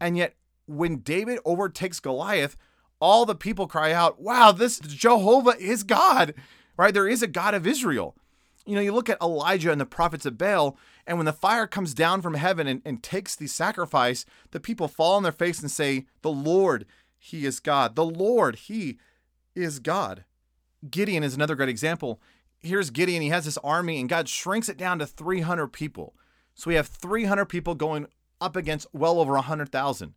And 0.00 0.16
yet, 0.16 0.34
when 0.66 0.96
David 0.96 1.38
overtakes 1.44 2.00
Goliath, 2.00 2.56
all 2.98 3.24
the 3.24 3.36
people 3.36 3.68
cry 3.68 3.92
out, 3.92 4.20
Wow, 4.20 4.50
this 4.50 4.80
Jehovah 4.80 5.56
is 5.58 5.84
God, 5.84 6.34
right? 6.76 6.92
There 6.92 7.08
is 7.08 7.22
a 7.22 7.28
God 7.28 7.54
of 7.54 7.68
Israel. 7.68 8.16
You 8.66 8.74
know, 8.74 8.80
you 8.80 8.92
look 8.92 9.08
at 9.08 9.22
Elijah 9.22 9.70
and 9.70 9.80
the 9.80 9.86
prophets 9.86 10.26
of 10.26 10.36
Baal, 10.36 10.76
and 11.06 11.18
when 11.18 11.26
the 11.26 11.32
fire 11.32 11.66
comes 11.66 11.94
down 11.94 12.20
from 12.20 12.34
heaven 12.34 12.66
and, 12.66 12.82
and 12.84 13.02
takes 13.02 13.36
the 13.36 13.46
sacrifice, 13.46 14.24
the 14.50 14.60
people 14.60 14.88
fall 14.88 15.14
on 15.14 15.22
their 15.22 15.32
face 15.32 15.60
and 15.60 15.70
say, 15.70 16.06
The 16.22 16.32
Lord, 16.32 16.84
He 17.16 17.46
is 17.46 17.60
God. 17.60 17.94
The 17.94 18.04
Lord, 18.04 18.56
He 18.56 18.98
is 19.54 19.78
God. 19.78 20.24
Gideon 20.88 21.22
is 21.22 21.34
another 21.34 21.54
great 21.54 21.68
example 21.68 22.20
here's 22.60 22.90
Gideon. 22.90 23.22
He 23.22 23.28
has 23.28 23.44
this 23.44 23.58
army, 23.58 23.98
and 23.98 24.08
God 24.08 24.28
shrinks 24.28 24.68
it 24.68 24.76
down 24.76 24.98
to 24.98 25.06
300 25.06 25.68
people. 25.68 26.14
So 26.54 26.68
we 26.68 26.74
have 26.74 26.86
300 26.86 27.46
people 27.46 27.74
going 27.74 28.06
up 28.40 28.56
against 28.56 28.86
well 28.92 29.18
over 29.18 29.32
100,000. 29.34 30.14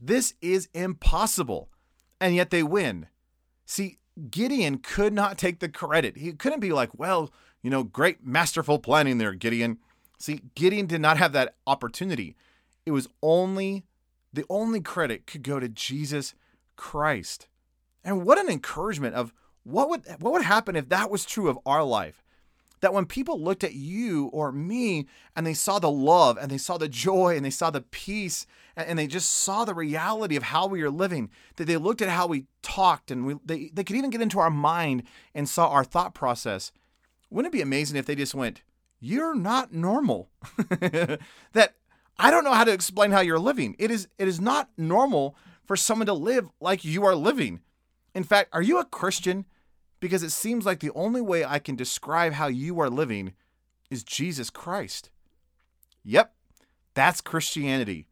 This 0.00 0.34
is 0.40 0.68
impossible. 0.74 1.68
And 2.20 2.34
yet 2.34 2.50
they 2.50 2.62
win. 2.62 3.06
See, 3.64 3.98
Gideon 4.30 4.78
could 4.78 5.12
not 5.12 5.38
take 5.38 5.60
the 5.60 5.68
credit. 5.68 6.16
He 6.16 6.32
couldn't 6.32 6.60
be 6.60 6.72
like, 6.72 6.90
well, 6.98 7.32
you 7.62 7.70
know, 7.70 7.84
great 7.84 8.24
masterful 8.24 8.78
planning 8.78 9.18
there, 9.18 9.34
Gideon. 9.34 9.78
See, 10.18 10.42
Gideon 10.54 10.86
did 10.86 11.00
not 11.00 11.18
have 11.18 11.32
that 11.32 11.54
opportunity. 11.66 12.36
It 12.84 12.90
was 12.90 13.08
only, 13.22 13.84
the 14.32 14.44
only 14.50 14.80
credit 14.80 15.26
could 15.26 15.42
go 15.42 15.60
to 15.60 15.68
Jesus 15.68 16.34
Christ. 16.76 17.46
And 18.04 18.24
what 18.24 18.38
an 18.38 18.48
encouragement 18.48 19.14
of 19.14 19.32
what 19.68 19.90
would 19.90 20.02
what 20.20 20.32
would 20.32 20.42
happen 20.42 20.76
if 20.76 20.88
that 20.88 21.10
was 21.10 21.26
true 21.26 21.48
of 21.48 21.58
our 21.66 21.84
life? 21.84 22.22
That 22.80 22.94
when 22.94 23.06
people 23.06 23.40
looked 23.40 23.64
at 23.64 23.74
you 23.74 24.28
or 24.28 24.50
me 24.50 25.06
and 25.36 25.46
they 25.46 25.52
saw 25.52 25.78
the 25.78 25.90
love 25.90 26.38
and 26.40 26.50
they 26.50 26.58
saw 26.58 26.78
the 26.78 26.88
joy 26.88 27.36
and 27.36 27.44
they 27.44 27.50
saw 27.50 27.70
the 27.70 27.82
peace 27.82 28.46
and 28.76 28.98
they 28.98 29.06
just 29.08 29.30
saw 29.30 29.64
the 29.64 29.74
reality 29.74 30.36
of 30.36 30.44
how 30.44 30.66
we 30.66 30.80
are 30.82 30.90
living, 30.90 31.28
that 31.56 31.64
they 31.64 31.76
looked 31.76 32.00
at 32.00 32.08
how 32.08 32.28
we 32.28 32.46
talked 32.62 33.10
and 33.10 33.26
we, 33.26 33.34
they, 33.44 33.70
they 33.74 33.82
could 33.82 33.96
even 33.96 34.10
get 34.10 34.20
into 34.20 34.38
our 34.38 34.50
mind 34.50 35.02
and 35.34 35.48
saw 35.48 35.68
our 35.68 35.82
thought 35.84 36.14
process. 36.14 36.70
Wouldn't 37.30 37.52
it 37.52 37.56
be 37.56 37.62
amazing 37.62 37.98
if 37.98 38.06
they 38.06 38.14
just 38.14 38.34
went, 38.34 38.62
You're 39.00 39.34
not 39.34 39.74
normal? 39.74 40.30
that 40.80 41.74
I 42.18 42.30
don't 42.30 42.44
know 42.44 42.54
how 42.54 42.64
to 42.64 42.72
explain 42.72 43.10
how 43.10 43.20
you're 43.20 43.38
living. 43.38 43.76
It 43.78 43.90
is 43.90 44.08
it 44.16 44.28
is 44.28 44.40
not 44.40 44.70
normal 44.78 45.36
for 45.66 45.76
someone 45.76 46.06
to 46.06 46.14
live 46.14 46.48
like 46.58 46.86
you 46.86 47.04
are 47.04 47.14
living. 47.14 47.60
In 48.14 48.24
fact, 48.24 48.48
are 48.54 48.62
you 48.62 48.78
a 48.78 48.86
Christian? 48.86 49.44
Because 50.00 50.22
it 50.22 50.30
seems 50.30 50.64
like 50.64 50.80
the 50.80 50.92
only 50.94 51.20
way 51.20 51.44
I 51.44 51.58
can 51.58 51.76
describe 51.76 52.34
how 52.34 52.46
you 52.46 52.78
are 52.80 52.90
living 52.90 53.32
is 53.90 54.04
Jesus 54.04 54.50
Christ. 54.50 55.10
Yep, 56.04 56.34
that's 56.94 57.20
Christianity. 57.20 58.06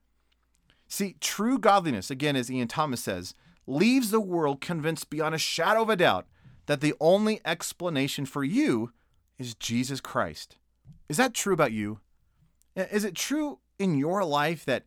See, 0.89 1.17
true 1.21 1.59
godliness, 1.59 2.11
again, 2.11 2.37
as 2.37 2.51
Ian 2.51 2.69
Thomas 2.69 3.03
says, 3.03 3.35
leaves 3.67 4.11
the 4.11 4.21
world 4.21 4.61
convinced 4.61 5.11
beyond 5.11 5.35
a 5.35 5.39
shadow 5.39 5.83
of 5.83 5.91
a 5.91 5.97
doubt 5.97 6.27
that 6.67 6.81
the 6.81 6.95
only 7.01 7.41
explanation 7.45 8.27
for 8.27 8.45
you 8.45 8.93
is 9.39 9.55
Jesus 9.55 10.01
Christ. 10.01 10.57
Is 11.09 11.17
that 11.17 11.35
true 11.35 11.53
about 11.53 11.73
you? 11.73 12.01
Is 12.75 13.05
it 13.05 13.15
true 13.15 13.59
in 13.79 13.97
your 13.97 14.25
life 14.25 14.65
that 14.65 14.85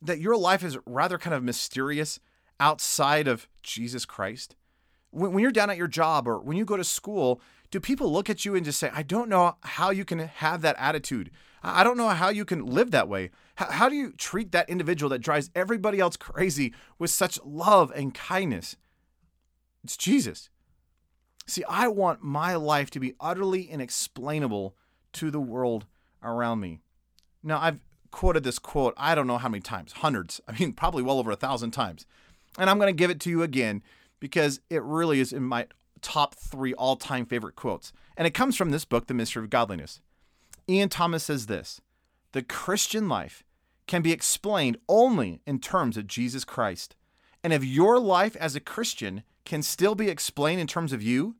that 0.00 0.20
your 0.20 0.36
life 0.36 0.62
is 0.62 0.78
rather 0.86 1.18
kind 1.18 1.34
of 1.34 1.42
mysterious 1.42 2.20
outside 2.60 3.26
of 3.26 3.48
Jesus 3.62 4.04
Christ? 4.04 4.54
When, 5.10 5.32
when 5.32 5.42
you're 5.42 5.52
down 5.52 5.70
at 5.70 5.76
your 5.76 5.88
job 5.88 6.28
or 6.28 6.38
when 6.38 6.56
you 6.56 6.64
go 6.64 6.76
to 6.76 6.84
school, 6.84 7.40
do 7.70 7.80
people 7.80 8.12
look 8.12 8.30
at 8.30 8.44
you 8.44 8.54
and 8.54 8.64
just 8.64 8.78
say, 8.78 8.90
I 8.92 9.02
don't 9.02 9.28
know 9.28 9.56
how 9.62 9.90
you 9.90 10.04
can 10.04 10.18
have 10.20 10.62
that 10.62 10.76
attitude? 10.78 11.30
I 11.62 11.84
don't 11.84 11.96
know 11.96 12.08
how 12.08 12.28
you 12.28 12.44
can 12.44 12.64
live 12.64 12.92
that 12.92 13.08
way. 13.08 13.30
How, 13.56 13.70
how 13.70 13.88
do 13.88 13.96
you 13.96 14.12
treat 14.12 14.52
that 14.52 14.70
individual 14.70 15.10
that 15.10 15.18
drives 15.20 15.50
everybody 15.54 15.98
else 15.98 16.16
crazy 16.16 16.72
with 16.98 17.10
such 17.10 17.38
love 17.44 17.92
and 17.94 18.14
kindness? 18.14 18.76
It's 19.84 19.96
Jesus. 19.96 20.50
See, 21.46 21.64
I 21.68 21.88
want 21.88 22.22
my 22.22 22.54
life 22.54 22.90
to 22.90 23.00
be 23.00 23.14
utterly 23.20 23.62
inexplainable 23.62 24.76
to 25.14 25.30
the 25.30 25.40
world 25.40 25.86
around 26.22 26.60
me. 26.60 26.80
Now, 27.42 27.58
I've 27.60 27.80
quoted 28.10 28.44
this 28.44 28.58
quote, 28.58 28.94
I 28.96 29.14
don't 29.14 29.26
know 29.26 29.38
how 29.38 29.48
many 29.48 29.62
times, 29.62 29.92
hundreds, 29.92 30.40
I 30.48 30.58
mean, 30.58 30.72
probably 30.72 31.02
well 31.02 31.18
over 31.18 31.30
a 31.30 31.36
thousand 31.36 31.72
times. 31.72 32.06
And 32.58 32.68
I'm 32.68 32.78
going 32.78 32.88
to 32.88 32.98
give 32.98 33.10
it 33.10 33.20
to 33.20 33.30
you 33.30 33.42
again 33.42 33.82
because 34.20 34.60
it 34.70 34.82
really 34.82 35.20
is 35.20 35.32
in 35.32 35.42
my 35.42 35.66
top 36.00 36.34
three 36.34 36.74
all 36.74 36.96
time 36.96 37.26
favorite 37.26 37.56
quotes. 37.56 37.92
And 38.16 38.26
it 38.26 38.34
comes 38.34 38.56
from 38.56 38.70
this 38.70 38.84
book, 38.84 39.06
The 39.06 39.14
Mystery 39.14 39.42
of 39.44 39.50
Godliness. 39.50 40.00
Ian 40.68 40.88
Thomas 40.88 41.24
says 41.24 41.46
this 41.46 41.80
The 42.32 42.42
Christian 42.42 43.08
life 43.08 43.44
can 43.86 44.02
be 44.02 44.12
explained 44.12 44.76
only 44.88 45.40
in 45.46 45.58
terms 45.58 45.96
of 45.96 46.06
Jesus 46.06 46.44
Christ. 46.44 46.94
And 47.42 47.52
if 47.52 47.64
your 47.64 47.98
life 47.98 48.36
as 48.36 48.54
a 48.54 48.60
Christian 48.60 49.22
can 49.44 49.62
still 49.62 49.94
be 49.94 50.10
explained 50.10 50.60
in 50.60 50.66
terms 50.66 50.92
of 50.92 51.02
you, 51.02 51.36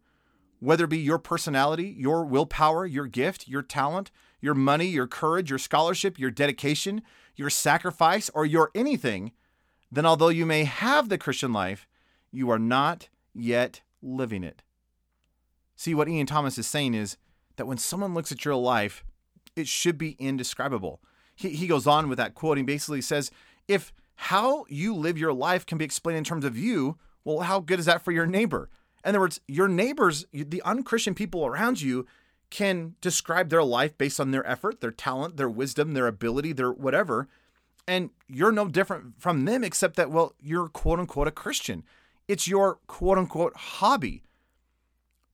whether 0.61 0.85
it 0.85 0.91
be 0.91 0.99
your 0.99 1.19
personality, 1.19 1.95
your 1.97 2.25
willpower, 2.25 2.87
your 2.87 3.07
gift, 3.07 3.47
your 3.47 3.63
talent, 3.63 4.11
your 4.41 4.55
money, 4.55 4.87
your 4.87 5.07
courage, 5.07 5.51
your 5.51 5.59
scholarship, 5.59 6.19
your 6.19 6.31
dedication, 6.31 7.03
your 7.37 7.51
sacrifice, 7.51 8.31
or 8.31 8.47
your 8.47 8.71
anything, 8.75 9.33
then 9.91 10.07
although 10.07 10.29
you 10.29 10.47
may 10.47 10.65
have 10.65 11.09
the 11.09 11.19
Christian 11.19 11.53
life, 11.53 11.87
you 12.31 12.51
are 12.51 12.59
not 12.59 13.09
yet 13.35 13.83
living 14.03 14.45
it. 14.45 14.63
See, 15.77 15.95
what 15.95 16.09
Ian 16.09 16.27
Thomas 16.27 16.59
is 16.59 16.67
saying 16.67 16.95
is 16.95 17.17
that 17.57 17.67
when 17.67 17.79
someone 17.79 18.15
looks 18.15 18.33
at 18.33 18.45
your 18.45 18.57
life, 18.57 19.05
it 19.57 19.69
should 19.69 19.99
be 19.99 20.17
indescribable. 20.19 21.01
He, 21.35 21.51
he 21.51 21.67
goes 21.67 21.87
on 21.87 22.09
with 22.09 22.19
that 22.19 22.35
quote. 22.35 22.57
He 22.57 22.65
basically 22.65 23.01
says, 23.01 23.31
if 23.67 23.93
how 24.17 24.65
you 24.69 24.95
live 24.95 25.19
your 25.19 25.33
life 25.33 25.65
can 25.65 25.79
be 25.79 25.85
explained 25.85 26.19
in 26.19 26.25
terms 26.25 26.45
of 26.45 26.59
you, 26.59 26.99
well, 27.25 27.41
how 27.41 27.61
good 27.61 27.79
is 27.79 27.87
that 27.87 28.03
for 28.03 28.13
your 28.13 28.27
neighbor? 28.27 28.69
In 29.05 29.11
other 29.11 29.21
words, 29.21 29.41
your 29.47 29.69
neighbors, 29.69 30.27
the 30.33 30.63
unchristian 30.63 31.15
people 31.15 31.47
around 31.47 31.81
you, 31.81 32.07
can 32.51 32.95
describe 33.01 33.51
their 33.51 33.63
life 33.63 33.97
based 33.99 34.19
on 34.19 34.31
their 34.31 34.47
effort, 34.47 34.81
their 34.81 34.91
talent, 34.91 35.37
their 35.37 35.51
wisdom, 35.51 35.93
their 35.93 36.07
ability, 36.07 36.53
their 36.53 36.73
whatever. 36.73 37.29
And 37.87 38.11
you're 38.27 38.53
no 38.53 38.69
different 38.69 39.21
from 39.21 39.45
them, 39.45 39.63
except 39.63 39.97
that, 39.97 40.11
well, 40.11 40.35
you're 40.41 40.69
quote 40.69 40.99
unquote 40.99 41.29
a 41.29 41.33
Christian. 41.33 41.85
It's 42.29 42.47
your 42.47 42.79
quote 42.87 43.19
unquote 43.19 43.57
hobby. 43.57 44.23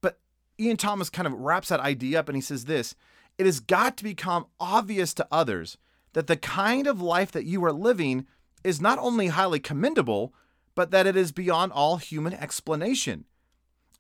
But 0.00 0.20
Ian 0.58 0.76
Thomas 0.76 1.10
kind 1.10 1.26
of 1.26 1.34
wraps 1.34 1.68
that 1.68 1.80
idea 1.80 2.20
up 2.20 2.28
and 2.28 2.36
he 2.36 2.42
says 2.42 2.64
this 2.64 2.94
it 3.36 3.46
has 3.46 3.60
got 3.60 3.96
to 3.96 4.04
become 4.04 4.46
obvious 4.60 5.12
to 5.14 5.26
others 5.30 5.76
that 6.12 6.28
the 6.28 6.36
kind 6.36 6.86
of 6.86 7.02
life 7.02 7.32
that 7.32 7.44
you 7.44 7.64
are 7.64 7.72
living 7.72 8.26
is 8.62 8.80
not 8.80 8.98
only 8.98 9.26
highly 9.26 9.58
commendable, 9.58 10.32
but 10.74 10.90
that 10.92 11.06
it 11.06 11.16
is 11.16 11.32
beyond 11.32 11.72
all 11.72 11.96
human 11.96 12.32
explanation. 12.32 13.24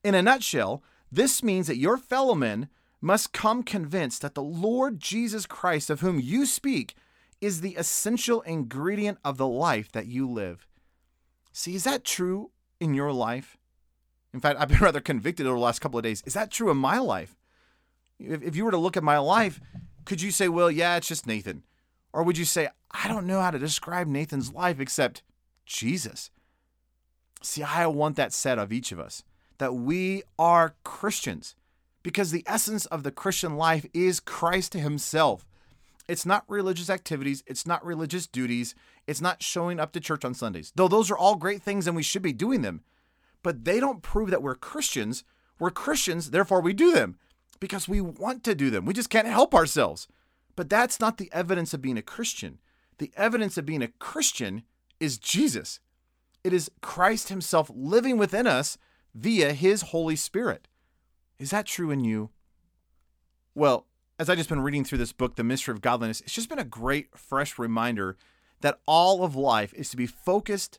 In 0.02 0.14
a 0.14 0.22
nutshell, 0.22 0.82
this 1.10 1.42
means 1.42 1.66
that 1.66 1.76
your 1.76 1.96
fellow 1.96 2.34
men 2.34 2.68
must 3.00 3.32
come 3.32 3.62
convinced 3.62 4.22
that 4.22 4.34
the 4.34 4.42
Lord 4.42 4.98
Jesus 5.00 5.44
Christ, 5.44 5.90
of 5.90 6.00
whom 6.00 6.20
you 6.20 6.46
speak, 6.46 6.94
is 7.40 7.60
the 7.60 7.76
essential 7.76 8.40
ingredient 8.42 9.18
of 9.24 9.36
the 9.36 9.46
life 9.46 9.92
that 9.92 10.06
you 10.06 10.28
live. 10.28 10.66
See, 11.52 11.74
is 11.74 11.84
that 11.84 12.04
true 12.04 12.50
in 12.84 12.94
your 12.94 13.12
life? 13.12 13.56
In 14.32 14.40
fact, 14.40 14.60
I've 14.60 14.68
been 14.68 14.78
rather 14.80 15.00
convicted 15.00 15.46
over 15.46 15.56
the 15.56 15.62
last 15.62 15.80
couple 15.80 15.98
of 15.98 16.04
days. 16.04 16.22
Is 16.26 16.34
that 16.34 16.50
true 16.50 16.70
in 16.70 16.76
my 16.76 16.98
life? 16.98 17.36
If, 18.18 18.42
if 18.42 18.56
you 18.56 18.64
were 18.64 18.70
to 18.70 18.78
look 18.78 18.96
at 18.96 19.02
my 19.02 19.18
life, 19.18 19.60
could 20.04 20.20
you 20.20 20.30
say, 20.30 20.48
well, 20.48 20.70
yeah, 20.70 20.96
it's 20.96 21.08
just 21.08 21.26
Nathan? 21.26 21.62
Or 22.12 22.22
would 22.22 22.38
you 22.38 22.44
say, 22.44 22.68
I 22.90 23.08
don't 23.08 23.26
know 23.26 23.40
how 23.40 23.50
to 23.50 23.58
describe 23.58 24.06
Nathan's 24.06 24.52
life 24.52 24.78
except 24.78 25.22
Jesus? 25.66 26.30
See, 27.42 27.62
I 27.62 27.86
want 27.86 28.16
that 28.16 28.32
said 28.32 28.58
of 28.58 28.72
each 28.72 28.92
of 28.92 29.00
us 29.00 29.24
that 29.58 29.74
we 29.74 30.22
are 30.38 30.74
Christians 30.84 31.56
because 32.02 32.30
the 32.30 32.44
essence 32.46 32.86
of 32.86 33.02
the 33.02 33.10
Christian 33.10 33.56
life 33.56 33.86
is 33.92 34.20
Christ 34.20 34.74
Himself. 34.74 35.46
It's 36.06 36.26
not 36.26 36.44
religious 36.48 36.90
activities, 36.90 37.42
it's 37.46 37.66
not 37.66 37.84
religious 37.84 38.26
duties, 38.26 38.74
it's 39.06 39.20
not 39.20 39.42
showing 39.42 39.80
up 39.80 39.92
to 39.92 40.00
church 40.00 40.24
on 40.24 40.34
Sundays, 40.34 40.72
though 40.74 40.88
those 40.88 41.10
are 41.10 41.16
all 41.16 41.36
great 41.36 41.62
things 41.62 41.86
and 41.86 41.96
we 41.96 42.02
should 42.02 42.22
be 42.22 42.32
doing 42.32 42.62
them. 42.62 42.82
But 43.42 43.64
they 43.64 43.80
don't 43.80 44.02
prove 44.02 44.30
that 44.30 44.42
we're 44.42 44.54
Christians. 44.54 45.24
We're 45.58 45.70
Christians, 45.70 46.30
therefore 46.30 46.60
we 46.60 46.72
do 46.72 46.92
them 46.92 47.18
because 47.60 47.88
we 47.88 48.00
want 48.00 48.44
to 48.44 48.54
do 48.54 48.70
them. 48.70 48.84
We 48.84 48.92
just 48.92 49.10
can't 49.10 49.26
help 49.26 49.54
ourselves. 49.54 50.08
But 50.56 50.68
that's 50.68 51.00
not 51.00 51.18
the 51.18 51.30
evidence 51.32 51.72
of 51.74 51.82
being 51.82 51.98
a 51.98 52.02
Christian. 52.02 52.58
The 52.98 53.10
evidence 53.16 53.56
of 53.56 53.66
being 53.66 53.82
a 53.82 53.88
Christian 53.88 54.62
is 55.00 55.18
Jesus. 55.18 55.80
It 56.42 56.52
is 56.52 56.70
Christ 56.80 57.28
Himself 57.28 57.70
living 57.74 58.18
within 58.18 58.46
us 58.46 58.76
via 59.14 59.52
His 59.52 59.82
Holy 59.82 60.16
Spirit. 60.16 60.68
Is 61.38 61.50
that 61.50 61.66
true 61.66 61.90
in 61.90 62.04
you? 62.04 62.30
Well, 63.54 63.86
as 64.18 64.28
I 64.28 64.34
just 64.34 64.48
been 64.48 64.60
reading 64.60 64.84
through 64.84 64.98
this 64.98 65.12
book, 65.12 65.34
The 65.34 65.44
Mystery 65.44 65.72
of 65.72 65.80
Godliness, 65.80 66.20
it's 66.20 66.32
just 66.32 66.48
been 66.48 66.58
a 66.58 66.64
great, 66.64 67.16
fresh 67.16 67.58
reminder 67.58 68.16
that 68.60 68.78
all 68.86 69.24
of 69.24 69.34
life 69.34 69.74
is 69.74 69.90
to 69.90 69.96
be 69.96 70.06
focused 70.06 70.78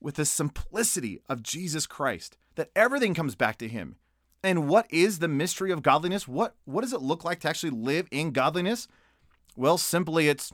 with 0.00 0.16
the 0.16 0.26
simplicity 0.26 1.20
of 1.28 1.42
Jesus 1.42 1.86
Christ, 1.86 2.36
that 2.56 2.70
everything 2.76 3.14
comes 3.14 3.34
back 3.34 3.56
to 3.58 3.68
Him. 3.68 3.96
And 4.42 4.68
what 4.68 4.86
is 4.90 5.18
the 5.18 5.28
mystery 5.28 5.70
of 5.70 5.82
godliness? 5.82 6.28
What, 6.28 6.56
what 6.66 6.82
does 6.82 6.92
it 6.92 7.00
look 7.00 7.24
like 7.24 7.40
to 7.40 7.48
actually 7.48 7.70
live 7.70 8.06
in 8.10 8.32
godliness? 8.32 8.86
Well, 9.56 9.78
simply 9.78 10.28
it's 10.28 10.52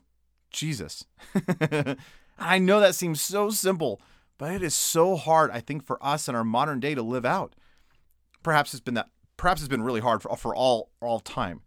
Jesus. 0.50 1.04
I 2.38 2.59
know 2.59 2.78
that 2.78 2.94
seems 2.94 3.20
so 3.20 3.50
simple, 3.50 4.00
but 4.38 4.54
it 4.54 4.62
is 4.62 4.74
so 4.74 5.16
hard, 5.16 5.50
I 5.50 5.59
think, 5.61 5.85
for 5.85 5.98
us 6.04 6.28
in 6.28 6.37
our 6.37 6.44
modern 6.44 6.78
day 6.78 6.94
to 6.94 7.02
live 7.02 7.24
out. 7.24 7.57
Perhaps 8.44 8.72
it's 8.72 8.81
been 8.81 8.94
that 8.94 9.11
perhaps 9.37 9.61
it's 9.61 9.68
been 9.68 9.83
really 9.83 10.00
hard 10.00 10.22
for, 10.22 10.35
for 10.37 10.54
all 10.54 10.90
all 11.00 11.18
time. 11.18 11.62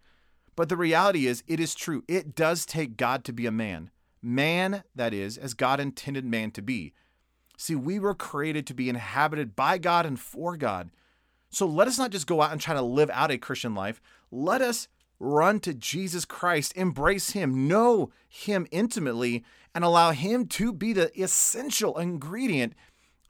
But 0.55 0.69
the 0.69 0.77
reality 0.77 1.25
is 1.25 1.43
it 1.47 1.59
is 1.59 1.75
true. 1.75 2.03
It 2.07 2.35
does 2.35 2.65
take 2.65 2.97
God 2.97 3.23
to 3.25 3.33
be 3.33 3.45
a 3.45 3.51
man. 3.51 3.89
Man, 4.21 4.83
that 4.95 5.13
is, 5.13 5.37
as 5.37 5.53
God 5.53 5.79
intended 5.79 6.25
man 6.25 6.51
to 6.51 6.61
be. 6.61 6.93
See, 7.57 7.75
we 7.75 7.99
were 7.99 8.15
created 8.15 8.65
to 8.67 8.73
be 8.73 8.89
inhabited 8.89 9.55
by 9.55 9.77
God 9.77 10.05
and 10.05 10.19
for 10.19 10.57
God. 10.57 10.91
So 11.49 11.65
let 11.65 11.87
us 11.87 11.99
not 11.99 12.11
just 12.11 12.27
go 12.27 12.41
out 12.41 12.51
and 12.51 12.59
try 12.59 12.73
to 12.73 12.81
live 12.81 13.09
out 13.11 13.31
a 13.31 13.37
Christian 13.37 13.75
life. 13.75 14.01
Let 14.31 14.61
us 14.61 14.87
run 15.19 15.59
to 15.61 15.73
Jesus 15.73 16.25
Christ, 16.25 16.75
embrace 16.75 17.31
Him, 17.31 17.67
know 17.67 18.11
Him 18.27 18.67
intimately, 18.71 19.43
and 19.75 19.83
allow 19.83 20.11
Him 20.11 20.47
to 20.47 20.73
be 20.73 20.93
the 20.93 21.11
essential 21.21 21.97
ingredient 21.97 22.73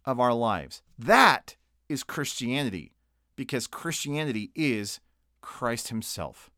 of 0.05 0.19
our 0.19 0.33
lives. 0.33 0.81
That 0.97 1.55
is 1.89 2.03
Christianity, 2.03 2.93
because 3.35 3.67
Christianity 3.67 4.51
is 4.55 4.99
Christ 5.41 5.89
Himself. 5.89 6.49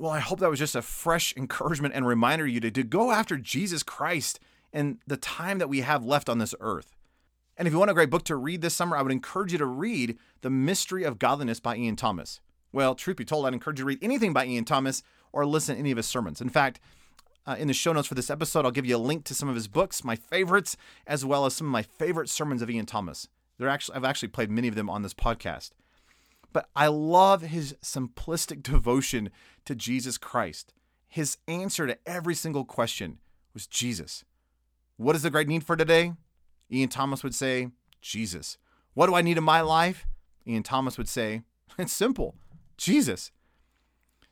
Well, 0.00 0.12
I 0.12 0.20
hope 0.20 0.38
that 0.38 0.48
was 0.48 0.60
just 0.60 0.76
a 0.76 0.82
fresh 0.82 1.34
encouragement 1.36 1.92
and 1.92 2.06
reminder 2.06 2.46
you 2.46 2.60
to, 2.60 2.70
to 2.70 2.84
go 2.84 3.10
after 3.10 3.36
Jesus 3.36 3.82
Christ 3.82 4.38
and 4.72 4.98
the 5.08 5.16
time 5.16 5.58
that 5.58 5.68
we 5.68 5.80
have 5.80 6.04
left 6.04 6.28
on 6.28 6.38
this 6.38 6.54
earth. 6.60 6.94
And 7.56 7.66
if 7.66 7.74
you 7.74 7.80
want 7.80 7.90
a 7.90 7.94
great 7.94 8.08
book 8.08 8.22
to 8.26 8.36
read 8.36 8.60
this 8.60 8.74
summer, 8.74 8.96
I 8.96 9.02
would 9.02 9.10
encourage 9.10 9.50
you 9.50 9.58
to 9.58 9.66
read 9.66 10.16
The 10.42 10.50
Mystery 10.50 11.02
of 11.02 11.18
Godliness 11.18 11.58
by 11.58 11.74
Ian 11.74 11.96
Thomas. 11.96 12.40
Well, 12.70 12.94
truth 12.94 13.16
be 13.16 13.24
told, 13.24 13.44
I'd 13.44 13.54
encourage 13.54 13.80
you 13.80 13.82
to 13.82 13.88
read 13.88 13.98
anything 14.00 14.32
by 14.32 14.46
Ian 14.46 14.64
Thomas 14.64 15.02
or 15.32 15.44
listen 15.44 15.74
to 15.74 15.80
any 15.80 15.90
of 15.90 15.96
his 15.96 16.06
sermons. 16.06 16.40
In 16.40 16.48
fact, 16.48 16.78
uh, 17.44 17.56
in 17.58 17.66
the 17.66 17.74
show 17.74 17.92
notes 17.92 18.06
for 18.06 18.14
this 18.14 18.30
episode, 18.30 18.64
I'll 18.64 18.70
give 18.70 18.86
you 18.86 18.96
a 18.96 18.98
link 18.98 19.24
to 19.24 19.34
some 19.34 19.48
of 19.48 19.56
his 19.56 19.66
books, 19.66 20.04
my 20.04 20.14
favorites, 20.14 20.76
as 21.08 21.24
well 21.24 21.44
as 21.44 21.54
some 21.54 21.66
of 21.66 21.72
my 21.72 21.82
favorite 21.82 22.28
sermons 22.28 22.62
of 22.62 22.70
Ian 22.70 22.86
Thomas. 22.86 23.26
They're 23.58 23.68
actually 23.68 23.96
I've 23.96 24.04
actually 24.04 24.28
played 24.28 24.50
many 24.50 24.68
of 24.68 24.76
them 24.76 24.88
on 24.88 25.02
this 25.02 25.14
podcast. 25.14 25.70
But 26.52 26.68
I 26.74 26.86
love 26.88 27.42
his 27.42 27.74
simplistic 27.82 28.62
devotion 28.62 29.30
to 29.64 29.74
Jesus 29.74 30.18
Christ. 30.18 30.72
His 31.06 31.38
answer 31.46 31.86
to 31.86 31.98
every 32.06 32.34
single 32.34 32.64
question 32.64 33.18
was 33.54 33.66
Jesus. 33.66 34.24
What 34.96 35.16
is 35.16 35.22
the 35.22 35.30
great 35.30 35.48
need 35.48 35.64
for 35.64 35.76
today? 35.76 36.14
Ian 36.70 36.88
Thomas 36.88 37.22
would 37.22 37.34
say, 37.34 37.68
Jesus. 38.00 38.58
What 38.94 39.06
do 39.06 39.14
I 39.14 39.22
need 39.22 39.38
in 39.38 39.44
my 39.44 39.60
life? 39.60 40.06
Ian 40.46 40.62
Thomas 40.62 40.98
would 40.98 41.08
say, 41.08 41.42
it's 41.78 41.92
simple. 41.92 42.34
Jesus. 42.76 43.30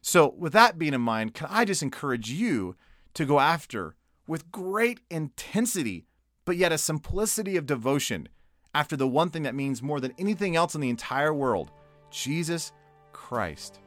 So, 0.00 0.35
with 0.38 0.52
that 0.52 0.79
being 0.79 0.94
in 0.94 1.00
mind, 1.00 1.35
can 1.35 1.48
I 1.50 1.64
just 1.64 1.83
encourage 1.83 2.31
you 2.31 2.76
to 3.14 3.24
go 3.24 3.40
after 3.40 3.96
with 4.26 4.50
great 4.52 5.00
intensity, 5.11 6.07
but 6.44 6.57
yet 6.57 6.72
a 6.72 6.79
simplicity 6.79 7.57
of 7.57 7.66
devotion 7.66 8.29
after 8.74 8.96
the 8.96 9.09
one 9.09 9.31
thing 9.31 9.42
that 9.42 9.55
means 9.55 9.83
more 9.83 10.00
than 10.00 10.12
anything 10.18 10.55
else 10.55 10.74
in 10.74 10.81
the 10.81 10.90
entire 10.90 11.33
world 11.33 11.70
Jesus 12.16 12.72
Christ. 13.12 13.81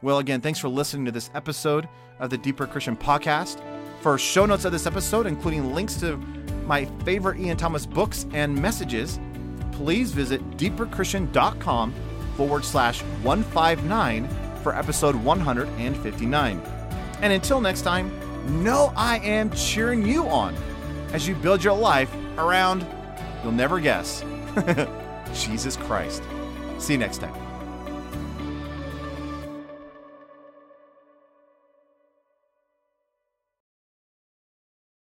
Well, 0.00 0.18
again, 0.18 0.40
thanks 0.40 0.60
for 0.60 0.68
listening 0.68 1.04
to 1.06 1.10
this 1.10 1.30
episode 1.34 1.88
of 2.20 2.30
the 2.30 2.38
Deeper 2.38 2.66
Christian 2.66 2.96
Podcast. 2.96 3.60
For 4.00 4.16
show 4.16 4.46
notes 4.46 4.64
of 4.64 4.70
this 4.70 4.86
episode, 4.86 5.26
including 5.26 5.74
links 5.74 5.96
to 5.96 6.16
my 6.66 6.84
favorite 7.04 7.40
Ian 7.40 7.56
Thomas 7.56 7.84
books 7.84 8.26
and 8.32 8.54
messages, 8.54 9.18
please 9.72 10.12
visit 10.12 10.40
deeperchristian.com 10.52 11.94
forward 12.36 12.64
slash 12.64 13.02
159 13.22 14.28
for 14.62 14.76
episode 14.76 15.16
159. 15.16 16.60
And 17.22 17.32
until 17.32 17.60
next 17.60 17.82
time, 17.82 18.12
know 18.62 18.92
I 18.96 19.18
am 19.18 19.50
cheering 19.50 20.06
you 20.06 20.28
on 20.28 20.54
as 21.12 21.26
you 21.26 21.34
build 21.34 21.64
your 21.64 21.76
life 21.76 22.14
around, 22.38 22.86
you'll 23.42 23.52
never 23.52 23.80
guess, 23.80 24.24
Jesus 25.34 25.76
Christ. 25.76 26.22
See 26.78 26.94
you 26.94 26.98
next 26.98 27.18
time. 27.18 27.45